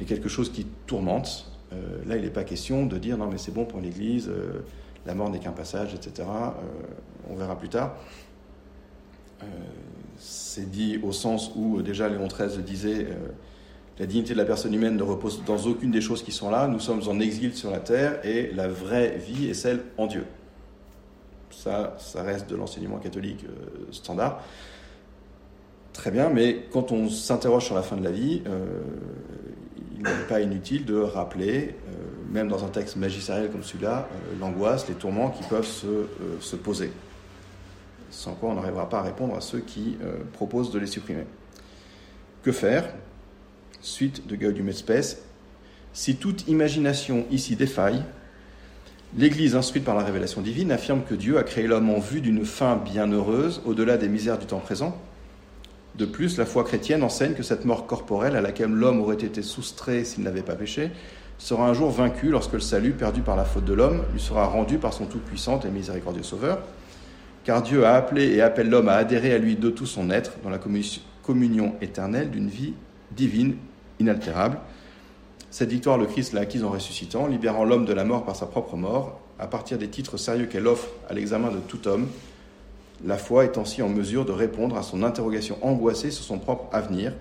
[0.00, 1.52] est quelque chose qui tourmente.
[1.72, 1.76] Euh,
[2.06, 4.30] là, il n'est pas question de dire non mais c'est bon pour l'Église,
[5.06, 6.28] la mort n'est qu'un passage, etc.
[7.30, 7.96] On verra plus tard.
[10.16, 13.06] C'est dit au sens où déjà Léon XIII disait
[13.98, 16.68] la dignité de la personne humaine ne repose dans aucune des choses qui sont là.
[16.68, 20.24] Nous sommes en exil sur la terre et la vraie vie est celle en Dieu.
[21.50, 24.40] Ça, ça reste de l'enseignement catholique euh, standard.
[25.92, 28.82] Très bien, mais quand on s'interroge sur la fin de la vie, euh,
[29.96, 34.08] il n'est pas inutile de rappeler, euh, même dans un texte magistériel comme celui-là,
[34.40, 36.06] l'angoisse, les tourments qui peuvent se,
[36.38, 36.92] se, poser.
[38.10, 39.98] Sans quoi on n'arrivera pas à répondre à ceux qui
[40.34, 41.24] proposent de les supprimer.
[42.44, 42.94] Que faire?
[43.80, 44.74] Suite de Gaudium et
[45.92, 48.02] si toute imagination ici défaille,
[49.16, 52.44] l'Église instruite par la révélation divine affirme que Dieu a créé l'homme en vue d'une
[52.44, 54.96] fin bienheureuse au-delà des misères du temps présent.
[55.96, 59.42] De plus, la foi chrétienne enseigne que cette mort corporelle à laquelle l'homme aurait été
[59.42, 60.90] soustrait s'il n'avait pas péché
[61.38, 64.44] sera un jour vaincu lorsque le salut perdu par la faute de l'homme lui sera
[64.46, 66.60] rendu par son tout-puissant et miséricordieux Sauveur.
[67.44, 70.32] Car Dieu a appelé et appelle l'homme à adhérer à lui de tout son être
[70.44, 70.60] dans la
[71.22, 72.74] communion éternelle d'une vie
[73.12, 73.56] divine
[73.98, 74.58] inaltérable.
[75.50, 78.46] Cette victoire, le Christ l'a acquise en ressuscitant, libérant l'homme de la mort par sa
[78.46, 82.08] propre mort, à partir des titres sérieux qu'elle offre à l'examen de tout homme.
[83.04, 86.68] La foi est ainsi en mesure de répondre à son interrogation angoissée sur son propre
[86.72, 87.14] avenir.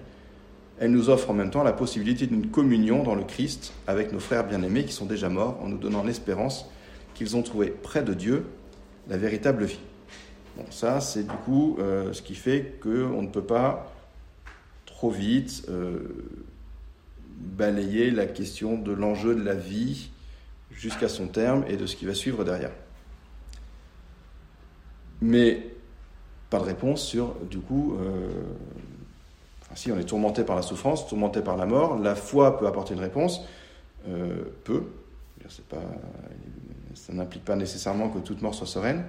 [0.80, 4.20] Elle nous offre en même temps la possibilité d'une communion dans le Christ avec nos
[4.20, 6.66] frères bien-aimés qui sont déjà morts, en nous donnant l'espérance
[7.14, 8.46] qu'ils ont trouvé près de Dieu
[9.08, 9.80] la véritable vie.
[10.58, 13.92] Bon, ça, c'est du coup euh, ce qui fait qu'on ne peut pas
[14.86, 16.00] trop vite euh,
[17.38, 20.12] balayer la question de l'enjeu de la vie
[20.72, 22.72] jusqu'à son terme et de ce qui va suivre derrière.
[25.22, 25.72] Mais
[26.50, 28.30] pas de réponse sur, du coup, euh,
[29.76, 32.94] si on est tourmenté par la souffrance, tourmenté par la mort, la foi peut apporter
[32.94, 33.42] une réponse,
[34.08, 34.84] euh, peut,
[35.70, 35.78] pas,
[36.94, 39.06] ça n'implique pas nécessairement que toute mort soit sereine,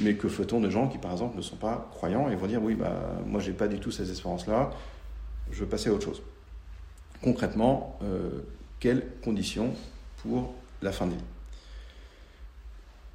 [0.00, 2.62] mais que fait-on de gens qui, par exemple, ne sont pas croyants et vont dire,
[2.62, 2.92] oui, bah,
[3.26, 4.70] moi, j'ai pas du tout ces espérances-là,
[5.50, 6.22] je veux passer à autre chose
[7.22, 8.42] concrètement euh,
[8.80, 9.72] quelles conditions
[10.18, 11.24] pour la fin de vie.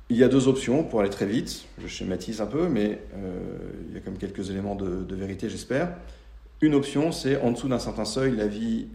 [0.10, 1.66] Il y a deux options pour aller très vite.
[1.80, 3.50] Je schématise un peu, mais euh,
[3.90, 5.94] il y a même quelques éléments de, vérité, j'espère.
[6.62, 8.88] Une option, c'est en dessous d'un certain seuil, la vie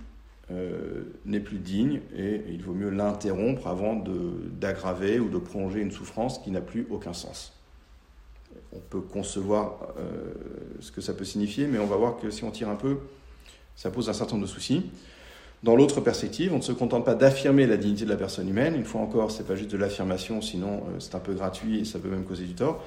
[0.50, 4.02] euh, n'est plus digne et il vaut mieux l'interrompre avant
[4.58, 7.52] d'aggraver ou de prolonger une souffrance qui n'a plus aucun sens.
[8.72, 9.94] On peut concevoir
[10.80, 12.98] ce que ça peut signifier, mais on va voir que si on tire un peu,
[13.82, 14.84] ça pose un certain nombre de soucis.
[15.64, 18.76] Dans l'autre perspective, on ne se contente pas d'affirmer la dignité de la personne humaine.
[18.76, 21.84] Une fois encore, c'est pas juste de l'affirmation, sinon euh, c'est un peu gratuit et
[21.84, 22.84] ça peut même causer du tort.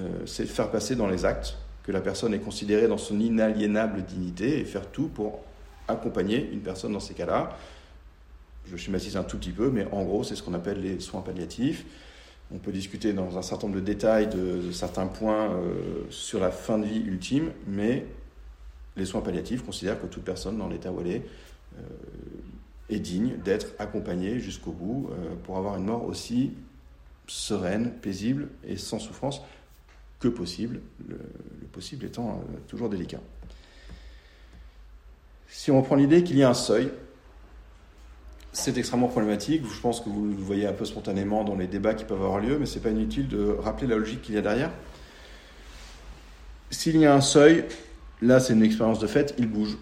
[0.00, 3.20] Euh, c'est de faire passer dans les actes que la personne est considérée dans son
[3.20, 5.44] inaliénable dignité et faire tout pour
[5.86, 7.56] accompagner une personne dans ces cas-là.
[8.68, 11.20] Je schématise un tout petit peu, mais en gros, c'est ce qu'on appelle les soins
[11.20, 11.84] palliatifs.
[12.52, 16.50] On peut discuter dans un certain nombre de détails de, certains points euh, sur la
[16.50, 18.06] fin de vie ultime, mais
[18.96, 21.22] les soins palliatifs considèrent que toute personne dans l'état où elle est
[21.78, 21.82] euh,
[22.90, 26.52] est digne d'être accompagnée jusqu'au bout euh, pour avoir une mort aussi
[27.26, 29.40] sereine, paisible et sans souffrance
[30.20, 31.18] que possible, le,
[31.72, 33.20] possible étant euh, toujours délicat.
[35.48, 36.90] Si on reprend l'idée qu'il y a un seuil,
[38.52, 39.62] c'est extrêmement problématique.
[39.64, 42.38] Je pense que vous le voyez un peu spontanément dans les débats qui peuvent avoir
[42.38, 44.70] lieu, mais ce n'est pas inutile de rappeler la logique qu'il y a derrière.
[46.70, 47.64] S'il y a un seuil,
[48.22, 49.76] Là, c'est une expérience de fait, il bouge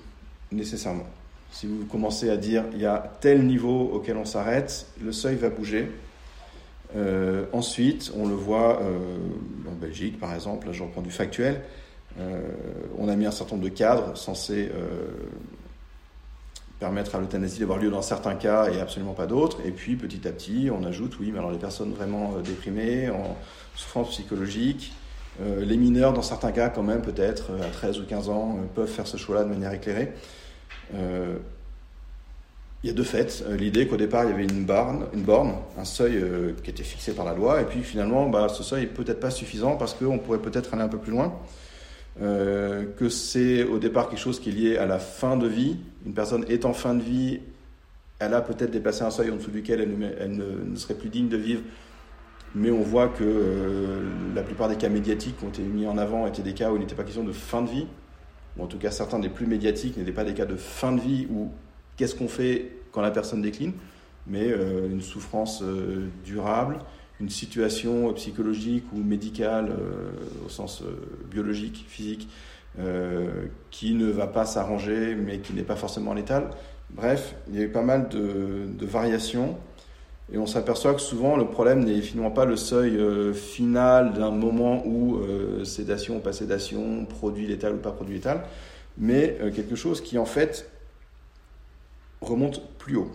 [0.50, 1.06] nécessairement.
[1.52, 5.36] Si vous commencez à dire il y a tel niveau auquel on s'arrête, le seuil
[5.36, 5.90] va bouger.
[6.96, 9.18] Euh, ensuite, on le voit euh,
[9.68, 11.60] en Belgique, par exemple, là je reprends du factuel,
[12.18, 12.40] euh,
[12.98, 14.70] on a mis un certain nombre de cadres censés
[16.80, 19.58] permettre à l'euthanasie d'avoir lieu dans certains cas et absolument pas d'autres.
[19.66, 23.36] Et puis petit à petit, on ajoute, oui, mais alors les personnes vraiment déprimées, en
[23.76, 24.94] souffrance psychologique,
[25.40, 28.58] euh, les mineurs, dans certains cas, quand même, peut-être, euh, à 13 ou 15 ans,
[28.58, 30.12] euh, peuvent faire ce choix-là de manière éclairée.
[32.82, 33.44] il y a deux faits.
[33.58, 34.66] L'idée qu'au départ, il y avait une,
[35.14, 36.24] une borne, un seuil
[36.64, 39.30] qui était fixé par la loi, et puis finalement, bah, ce seuil n'est peut-être pas
[39.30, 41.34] suffisant parce qu'on pourrait peut-être aller un peu plus loin.
[42.18, 45.76] que c'est au départ quelque chose qui est lié à la fin de vie.
[46.06, 47.40] Une personne est en fin de vie,
[48.20, 49.80] elle a peut-être dépassé un seuil en dessous duquel
[50.18, 51.62] elle, ne, serait plus digne de vivre
[52.54, 55.98] mais on voit que euh, la plupart des cas médiatiques qui ont été mis en
[55.98, 57.86] avant étaient des cas où il n'était pas question de fin de vie,
[58.56, 61.00] ou en tout cas certains des plus médiatiques n'étaient pas des cas de fin de
[61.00, 61.50] vie ou
[61.96, 63.72] qu'est-ce qu'on fait quand la personne décline,
[64.26, 66.78] mais euh, une souffrance euh, durable,
[67.20, 69.76] une situation psychologique ou médicale
[70.46, 70.82] au sens
[71.30, 72.30] biologique, physique,
[73.70, 76.48] qui ne va pas s'arranger mais qui n'est pas forcément létale.
[76.88, 79.58] Bref, il y a eu pas mal de, de variations
[80.32, 84.30] et on s'aperçoit que souvent le problème n'est finalement pas le seuil euh, final d'un
[84.30, 88.44] moment où euh, sédation ou pas sédation, produit létal ou pas produit létal,
[88.96, 90.70] mais euh, quelque chose qui en fait
[92.20, 93.10] remonte plus haut.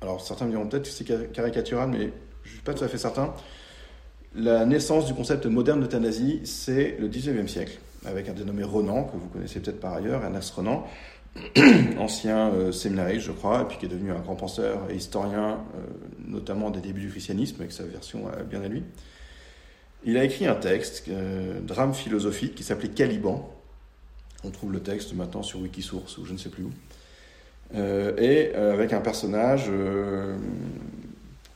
[0.00, 2.10] Alors certains diront peut-être que c'est caricatural, mais
[2.44, 3.34] je ne suis pas tout à fait certain.
[4.34, 9.16] La naissance du concept moderne d'euthanasie, c'est le 19e siècle, avec un dénommé Renan, que
[9.18, 10.86] vous connaissez peut-être par ailleurs, Ernest Renan,
[11.98, 15.60] ancien euh, séminariste, je crois, et puis qui est devenu un grand penseur et historien,
[15.76, 15.86] euh,
[16.26, 18.82] notamment des débuts du christianisme, avec sa version euh, bien à lui.
[20.04, 21.10] Il a écrit un texte,
[21.62, 23.54] drame philosophique, qui s'appelait Caliban.
[24.44, 26.70] On trouve le texte maintenant sur Wikisource ou je ne sais plus où.
[27.76, 29.70] et avec un personnage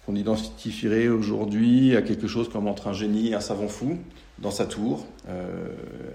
[0.04, 3.96] qu'on identifierait aujourd'hui à quelque chose comme entre un génie et un savant fou
[4.40, 5.06] dans sa tour,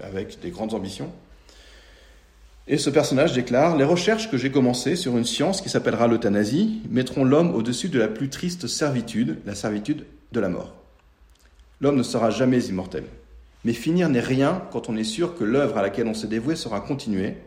[0.04, 1.10] avec des grandes ambitions.
[2.72, 6.82] Et ce personnage déclare Les recherches que j'ai commencées sur une science qui s'appellera l'euthanasie
[6.88, 10.76] mettront l'homme au-dessus de la plus triste servitude, la servitude de la mort.
[11.80, 13.02] L'homme ne sera jamais immortel.
[13.64, 16.54] Mais finir n'est rien quand on est sûr que l'œuvre à laquelle on s'est dévoué
[16.54, 17.38] sera continuée.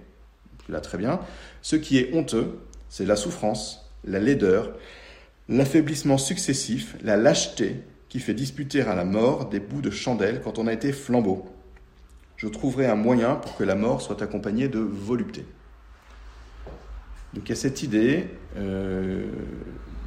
[0.68, 1.22] là très bien.
[1.62, 2.60] Ce qui est honteux,
[2.90, 4.74] c'est la souffrance, la laideur,
[5.48, 7.78] l'affaiblissement successif, la lâcheté
[8.10, 11.48] qui fait disputer à la mort des bouts de chandelle quand on a été flambeau.
[12.44, 15.46] Je trouverai un moyen pour que la mort soit accompagnée de volupté.
[17.34, 18.26] Donc a cette idée,
[18.58, 19.28] euh,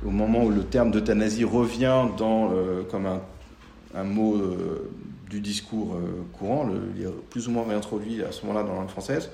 [0.05, 4.91] au moment où le terme d'euthanasie revient dans, euh, comme un, mot euh,
[5.31, 5.97] du discours
[6.35, 9.31] courant, le, plus ou moins réintroduit à ce moment-là dans la langue française,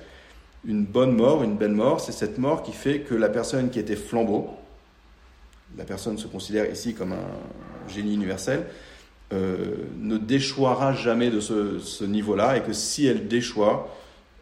[0.65, 3.79] une bonne mort, une belle mort, c'est cette mort qui fait que la personne qui
[3.79, 4.49] était flambeau,
[5.77, 8.65] la personne se considère ici comme un génie universel,
[9.33, 13.95] ne déchoira jamais de ce, niveau-là et que si elle déchoit,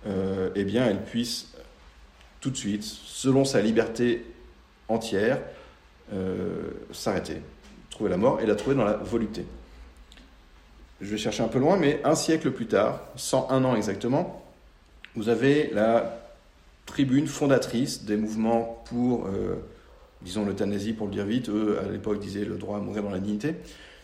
[0.05, 1.51] eh bien elle puisse
[2.41, 4.25] tout de suite, selon sa liberté
[4.89, 5.39] entière,
[6.13, 7.37] euh, s'arrêter,
[7.89, 9.45] trouver la mort et la trouver dans la volupté.
[10.99, 14.43] Je vais chercher un peu loin, mais un siècle plus tard, 101 ans exactement,
[15.15, 16.19] vous avez la
[16.85, 19.55] tribune fondatrice des mouvements pour, euh,
[20.21, 23.11] disons l'euthanasie pour le dire vite, eux à l'époque disaient le droit à mourir dans
[23.11, 23.55] la dignité.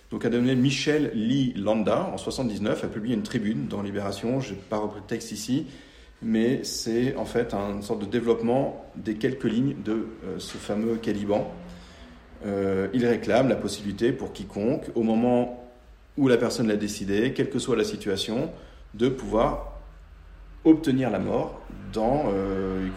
[0.10, 4.54] Donc a donné Michel Lee Landa en 79, a publié une tribune dans Libération, je
[4.54, 5.68] n'ai pas repris le texte ici,
[6.22, 10.96] mais c'est en fait une sorte de développement des quelques lignes de euh, ce fameux
[10.96, 11.52] Caliban.
[12.46, 15.68] Euh, il réclame la possibilité pour quiconque, au moment
[16.18, 18.50] où la personne l'a décidé, quelle que soit la situation,
[18.94, 19.74] de pouvoir
[20.64, 21.62] obtenir la mort
[21.94, 22.88] dans, euh,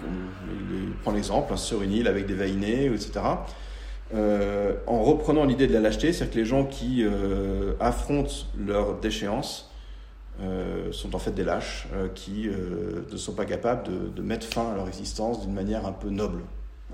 [0.70, 3.20] il, prend l'exemple, sur une île avec des vainés, etc.
[4.12, 7.04] en reprenant l'idée de la lâcheté, c'est-à-dire que les gens qui
[7.80, 9.70] affrontent leur déchéance
[10.42, 14.46] euh, sont en fait des lâches euh, qui euh, ne sont pas capables de, mettre
[14.46, 16.40] fin à leur existence d'une manière un peu noble,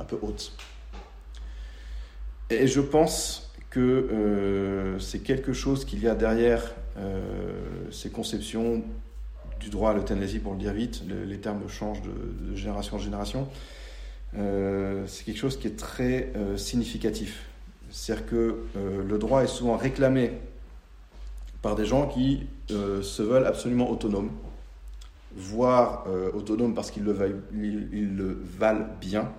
[0.01, 0.53] un peu haute.
[2.51, 6.73] Et je pense que c'est quelque chose qu'il y a derrière
[7.91, 8.83] ces conceptions
[9.61, 13.49] du droit à l'euthanasie, pour le dire vite, les termes changent de génération en génération.
[14.37, 17.47] C'est quelque chose qui est très significatif.
[17.91, 20.33] C'est-à-dire que le droit est souvent réclamé
[21.67, 24.31] par des gens qui euh, se veulent absolument autonomes,
[25.35, 29.33] voire euh, autonomes parce qu'ils le, le, valent bien,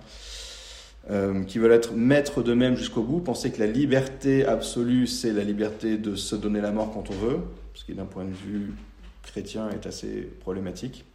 [1.10, 5.42] euh, qui veulent être maîtres d'eux-mêmes jusqu'au bout, penser que la liberté absolue, c'est la
[5.42, 7.38] liberté de se donner la mort quand on veut,
[7.72, 8.74] ce qui d'un point de vue
[9.22, 11.06] chrétien est assez problématique,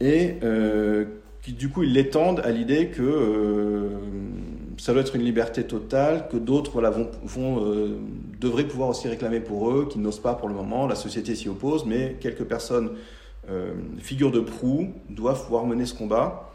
[0.00, 0.38] et
[1.42, 3.90] qui du coup ils l'étendent à l'idée que
[4.78, 7.98] ça doit être une liberté totale, que d'autres voilà, vont, euh,
[8.40, 10.86] devraient pouvoir aussi réclamer pour eux, qu'ils n'osent pas pour le moment.
[10.86, 12.92] La société s'y oppose, mais quelques personnes,
[13.50, 16.52] euh, figures de proue, doivent pouvoir mener ce combat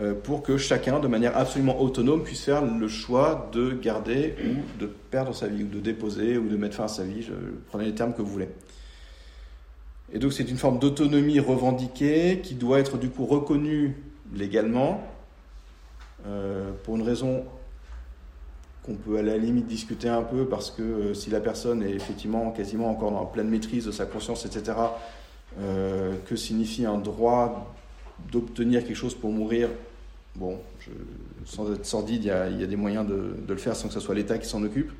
[0.00, 4.80] euh, pour que chacun, de manière absolument autonome, puisse faire le choix de garder ou
[4.80, 7.22] de perdre sa vie, ou de déposer, ou de mettre fin à sa vie.
[7.22, 7.32] Je,
[7.68, 8.48] prenez les termes que vous voulez.
[10.12, 13.96] Et donc c'est une forme d'autonomie revendiquée qui doit être du coup reconnue
[14.34, 15.02] légalement,
[16.26, 17.44] euh, pour une raison
[18.84, 21.90] qu'on peut à la limite discuter un peu parce que euh, si la personne est
[21.90, 24.76] effectivement quasiment encore la pleine maîtrise de sa conscience, etc.,
[25.58, 27.74] euh, que signifie un droit
[28.30, 29.68] d'obtenir quelque chose pour mourir
[30.36, 30.60] Bon,
[31.44, 33.98] sans être sordide, il y, a, des moyens de, de, le faire sans que ce
[33.98, 34.92] soit l'État qui s'en occupe.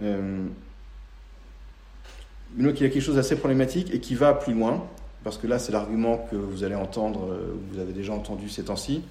[0.00, 4.84] Mais donc il y a quelque chose d'assez problématique et qui va plus loin,
[5.26, 7.36] parce que là c'est l'argument que vous allez entendre,
[7.72, 9.02] vous avez déjà entendu ces temps-ci.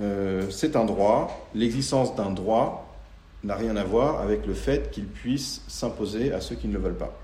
[0.00, 1.48] Euh, c'est un droit.
[1.54, 2.98] L'existence d'un droit
[3.44, 6.80] n'a rien à voir avec le fait qu'il puisse s'imposer à ceux qui ne le
[6.80, 7.16] veulent pas.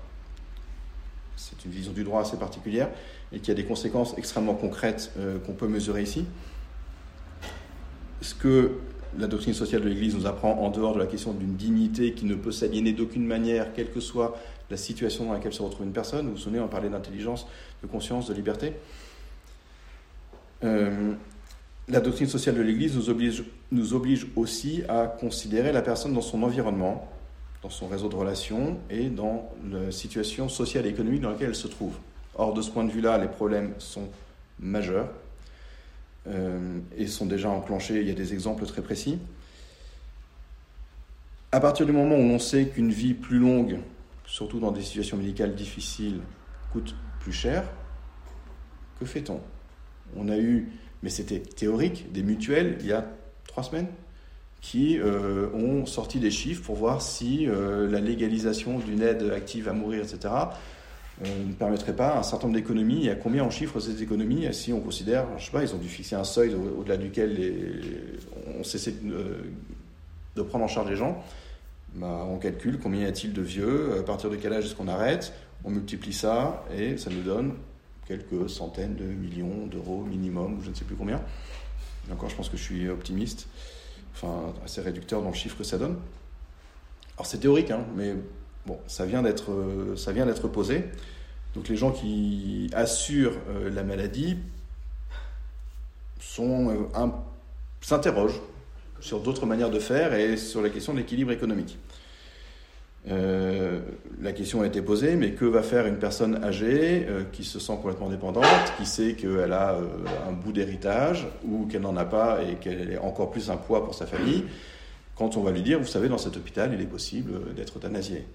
[1.35, 2.87] C'est une vision du droit assez particulière
[3.33, 6.23] et qui a des conséquences extrêmement concrètes euh, qu'on peut mesurer ici.
[8.21, 8.79] Ce que
[9.19, 12.23] la doctrine sociale de l'Église nous apprend en dehors de la question d'une dignité qui
[12.23, 14.37] ne peut s'aliéner d'aucune manière, quelle que soit
[14.69, 16.25] la situation dans laquelle se retrouve une personne.
[16.27, 17.47] Vous vous souvenez, on parlait d'intelligence,
[17.81, 18.73] de conscience, de liberté.
[20.63, 21.13] Euh,
[21.87, 22.95] la doctrine sociale de l'Église
[23.71, 27.09] nous oblige, aussi à considérer la personne dans son environnement,
[27.63, 31.55] dans son réseau de relations et dans la situation sociale et économique dans laquelle elle
[31.55, 31.95] se trouve.
[32.35, 34.09] Or, de ce point de vue-là, les problèmes sont
[34.59, 35.07] majeurs
[36.27, 38.01] euh, et sont déjà enclenchés.
[38.01, 39.17] Il y a des exemples très précis.
[41.51, 43.79] À partir du moment où on sait qu'une vie plus longue,
[44.27, 46.21] surtout dans des situations médicales difficiles,
[46.71, 47.63] coûte plus cher,
[48.99, 49.41] que fait-on?
[50.15, 50.69] On a eu
[51.03, 53.05] mais c'était théorique, des mutuelles, il y a
[53.47, 53.87] trois semaines,
[54.61, 59.69] qui euh, ont sorti des chiffres pour voir si euh, la légalisation d'une aide active
[59.69, 60.33] à mourir, etc.,
[61.23, 63.07] euh, ne permettrait pas un certain nombre d'économies.
[63.07, 65.79] Et à combien on chiffre ces économies Si on considère, je sais pas, ils ont
[65.79, 67.37] dû fixer un seuil au-delà duquel
[68.59, 71.23] on cessait de, prendre en charge les gens.
[71.97, 74.87] Bah, on calcule combien y a-t-il de vieux, à partir de quel âge est-ce qu'on
[74.87, 75.33] arrête,
[75.63, 77.53] on multiplie ça et ça nous donne
[78.07, 81.19] quelques centaines de millions d'euros minimum, ou je ne sais plus combien.
[82.07, 83.47] Et encore, je pense que je suis optimiste,
[84.13, 85.97] enfin assez réducteur dans le chiffre que ça donne.
[87.17, 88.13] Alors c'est théorique, hein, mais
[88.67, 89.51] bon, ça vient d'être,
[89.95, 90.85] ça vient d'être posé.
[91.55, 94.37] Donc les gens qui assurent euh, la maladie
[96.39, 96.85] euh,
[97.81, 98.39] s'interrogent
[98.99, 101.77] sur d'autres manières de faire et sur la question de l'équilibre économique.
[103.09, 103.79] Euh,
[104.21, 107.59] la question a été posée, mais que va faire une personne âgée euh, qui se
[107.59, 108.45] sent complètement dépendante,
[108.77, 109.85] qui sait qu'elle a euh,
[110.27, 113.85] un bout d'héritage ou qu'elle n'en a pas et qu'elle est encore plus un poids
[113.85, 114.43] pour sa famille,
[115.15, 118.25] quand on va lui dire, vous savez, dans cet hôpital, il est possible d'être euthanasié.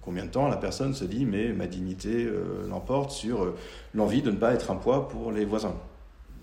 [0.00, 2.26] Combien de temps la personne se dit, mais ma dignité
[2.68, 3.54] l'emporte sur
[3.94, 5.76] l'envie de ne pas être un poids pour les voisins?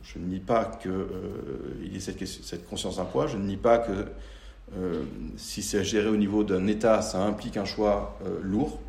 [0.04, 3.58] Je ne nie pas qu'il y ait cette, cette conscience d'un poids, je ne nie
[3.58, 4.06] pas que
[4.74, 5.04] euh,
[5.38, 8.80] si c'est géré au niveau d'un État, ça implique un choix euh, lourd,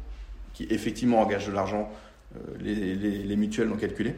[0.54, 1.90] qui effectivement engage de l'argent,
[2.34, 4.14] euh, les, mutuelles l'ont calculé.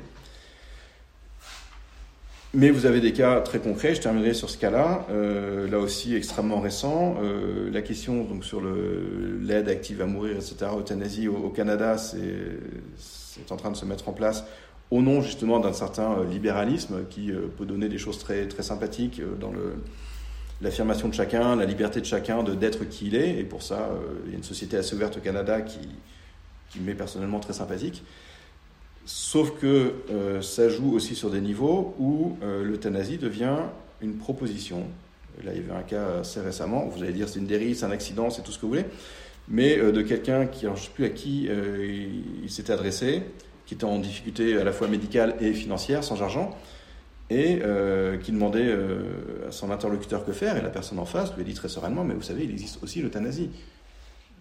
[2.55, 5.07] Mais vous avez des cas très concrets, je terminerai sur ce cas-là,
[5.71, 7.17] là aussi extrêmement récent.
[7.71, 13.57] la question donc, sur l'aide active à mourir, etc., euthanasie au, au Canada, c'est en
[13.57, 14.45] train de se mettre en place
[14.91, 19.53] au nom justement d'un certain libéralisme qui peut donner des choses très, très sympathiques dans
[19.53, 19.75] le,
[20.61, 23.39] l'affirmation de chacun, la liberté de chacun de d'être qui il est.
[23.39, 25.81] Et pour ça, euh, il y a une société assez ouverte au Canada qui,
[26.71, 28.03] qui m'est personnellement très sympathique.
[29.05, 33.57] Sauf que euh, ça joue aussi sur des niveaux où euh, l'euthanasie devient
[34.03, 34.85] une proposition.
[35.45, 37.87] Là, il y avait un cas assez récemment, vous allez dire c'est une dérive, c'est
[37.87, 38.87] un accident, c'est tout ce que vous voulez,
[39.47, 41.49] mais de quelqu'un qui, je ne sais plus à qui
[42.43, 43.23] il s'était adressé,
[43.65, 46.57] qui était en difficulté à la fois médicale et financière, sans argent,
[47.31, 51.35] et euh, qui demandait euh, à son interlocuteur que faire, et la personne en face
[51.35, 53.51] lui a dit très sereinement, mais vous savez, il existe aussi l'euthanasie.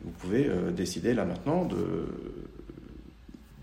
[0.03, 1.67] Vous pouvez euh, décider là maintenant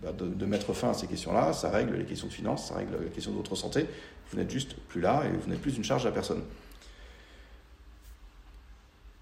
[0.02, 2.74] bah, de, de, mettre fin à ces questions-là, ça règle les questions de finances, ça
[2.74, 3.86] règle les questions de votre santé,
[4.30, 6.42] vous n'êtes juste plus là et vous n'êtes plus une charge à personne.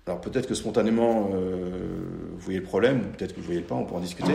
[0.07, 3.85] Alors peut-être que spontanément, vous voyez le problème, peut-être que vous ne voyez pas, on
[3.85, 4.35] pourra en discuter.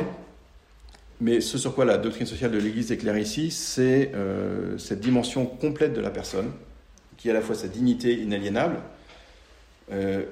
[1.20, 5.45] Mais ce sur quoi la doctrine sociale de l'Église éclaire ici, c'est euh, cette dimension
[5.47, 6.51] complète de la personne,
[7.18, 8.78] qui est à la fois sa dignité inaliénable,
[9.91, 10.24] euh,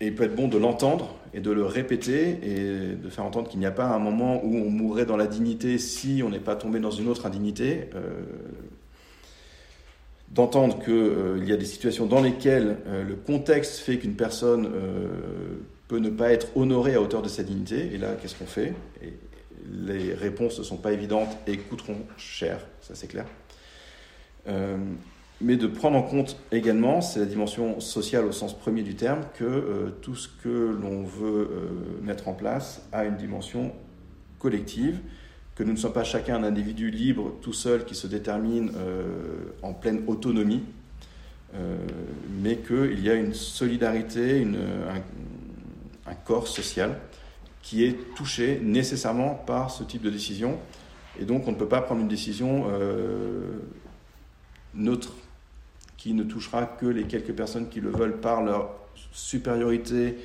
[0.00, 3.48] et il peut être bon de l'entendre et de le répéter et de faire entendre
[3.48, 6.38] qu'il n'y a pas un moment où on mourrait dans la dignité si on n'est
[6.40, 7.90] pas tombé dans une autre indignité.
[7.94, 8.22] Euh,
[10.30, 14.70] d'entendre qu'il y a des situations dans lesquelles le contexte fait qu'une personne
[15.88, 18.74] peut ne pas être honorée à hauteur de sa dignité, et là, qu'est-ce qu'on fait?
[19.70, 23.26] Les réponses ne sont pas évidentes et coûteront cher, ça c'est clair.
[24.48, 24.76] Euh,
[25.40, 29.20] mais de prendre en compte également, c'est la dimension sociale au sens premier du terme,
[29.34, 33.72] que euh, tout ce que l'on veut euh, mettre en place a une dimension
[34.38, 34.98] collective,
[35.54, 38.70] que nous ne sommes pas chacun un individu libre tout seul qui se détermine
[39.62, 40.62] en pleine autonomie,
[42.40, 44.46] mais qu'il y a une solidarité,
[46.06, 47.00] un corps social
[47.62, 50.58] qui est touché nécessairement par ce type de décision.
[51.20, 53.40] Et donc on ne peut pas prendre une décision euh,
[54.74, 55.12] neutre
[55.96, 58.70] qui ne touchera que les quelques personnes qui le veulent par leur
[59.12, 60.16] supériorité.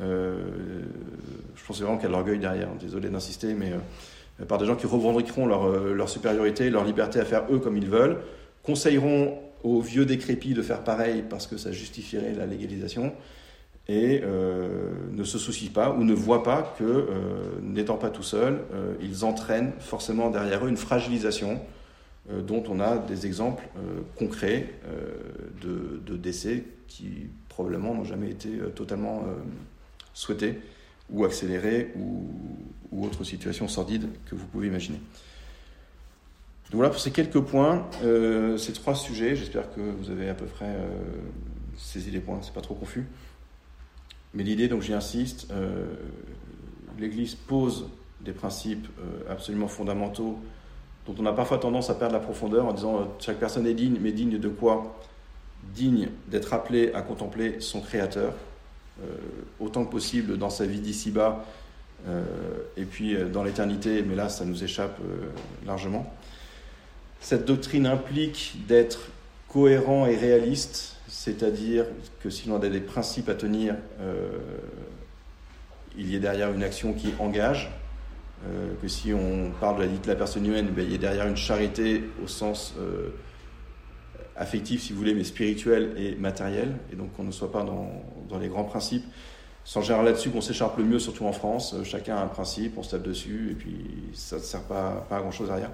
[0.00, 0.42] Euh,
[1.54, 3.72] je pense vraiment qu'il y a de l'orgueil derrière, désolé d'insister, mais
[4.40, 7.76] euh, par des gens qui revendiqueront leur, leur, supériorité, leur liberté à faire eux comme
[7.76, 8.18] ils veulent,
[8.62, 13.12] conseilleront aux vieux décrépits de faire pareil parce que ça justifierait la légalisation,
[13.88, 17.06] et euh, ne se soucient pas ou ne voient pas que, euh,
[17.62, 21.60] n'étant pas tout seuls, euh, ils entraînent forcément derrière eux une fragilisation
[22.46, 23.66] dont on a des exemples
[24.18, 24.68] concrets
[25.62, 29.24] de, décès qui probablement n'ont jamais été totalement
[30.12, 30.60] souhaités
[31.08, 32.28] ou accélérés ou,
[32.92, 34.98] ou autres situations sordides que vous pouvez imaginer.
[36.66, 37.86] Donc voilà pour ces quelques points,
[38.58, 39.34] ces trois sujets.
[39.34, 40.76] J'espère que vous avez à peu près
[41.78, 43.06] saisi les points, c'est pas trop confus.
[44.34, 45.86] Mais l'idée, donc j'y insiste, euh,
[46.98, 47.88] l'Église pose
[48.20, 50.38] des principes euh, absolument fondamentaux
[51.06, 53.74] dont on a parfois tendance à perdre la profondeur en disant euh, chaque personne est
[53.74, 54.98] digne, mais digne de quoi?
[55.74, 58.34] Digne d'être appelé à contempler son Créateur
[59.60, 61.44] autant que possible dans sa vie d'ici-bas
[62.76, 64.98] et puis dans l'éternité, mais là ça nous échappe
[65.66, 66.12] largement.
[67.20, 69.10] Cette doctrine implique d'être
[69.48, 71.86] cohérent et réaliste c'est-à-dire
[72.20, 74.28] que si l'on a des principes à tenir, euh,
[75.96, 77.70] il y ait derrière une action qui engage,
[78.46, 80.94] euh, que si on parle de la dignité de la personne humaine, ben, il y
[80.94, 83.08] ait derrière une charité au sens euh,
[84.36, 88.38] affectif, si vous voulez, mais spirituel et matériel, et donc qu'on ne soit pas dans,
[88.38, 89.04] les grands principes.
[89.64, 91.74] Sans gérer là-dessus qu'on s'écharpe le mieux, surtout en France.
[91.84, 95.16] Chacun a un principe, on se tape dessus, et puis ça ne sert pas, pas
[95.16, 95.70] à grand-chose derrière.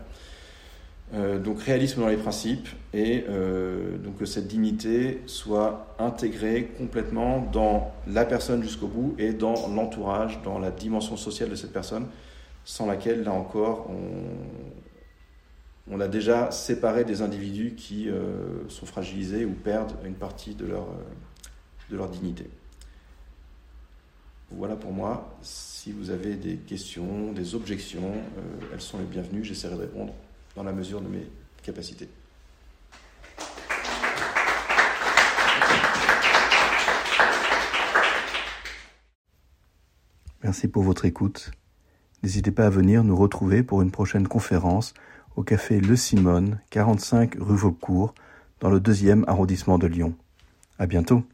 [1.13, 7.41] Euh, donc réalisme dans les principes et euh, donc que cette dignité soit intégrée complètement
[7.53, 12.07] dans la personne jusqu'au bout et dans l'entourage, dans la dimension sociale de cette personne,
[12.65, 13.91] sans laquelle, là encore,
[15.91, 20.67] on, a déjà séparé des individus qui euh, sont fragilisés ou perdent une partie de
[20.67, 20.87] leur,
[21.91, 22.49] de leur dignité.
[24.51, 25.37] Voilà pour moi.
[25.43, 28.15] Si vous avez des questions, des objections,
[28.73, 29.45] elles sont les bienvenues.
[29.45, 30.15] J'essaierai de répondre
[30.57, 31.27] dans la mesure de mes
[31.63, 32.09] capacités.
[40.43, 41.51] Merci pour votre écoute.
[42.23, 44.95] N'hésitez pas à venir nous retrouver pour une prochaine conférence
[45.37, 48.15] au café Le Simone, 45 rue Vaucourt,
[48.61, 50.15] dans le deuxième arrondissement de Lyon.
[50.79, 51.25] À bientôt.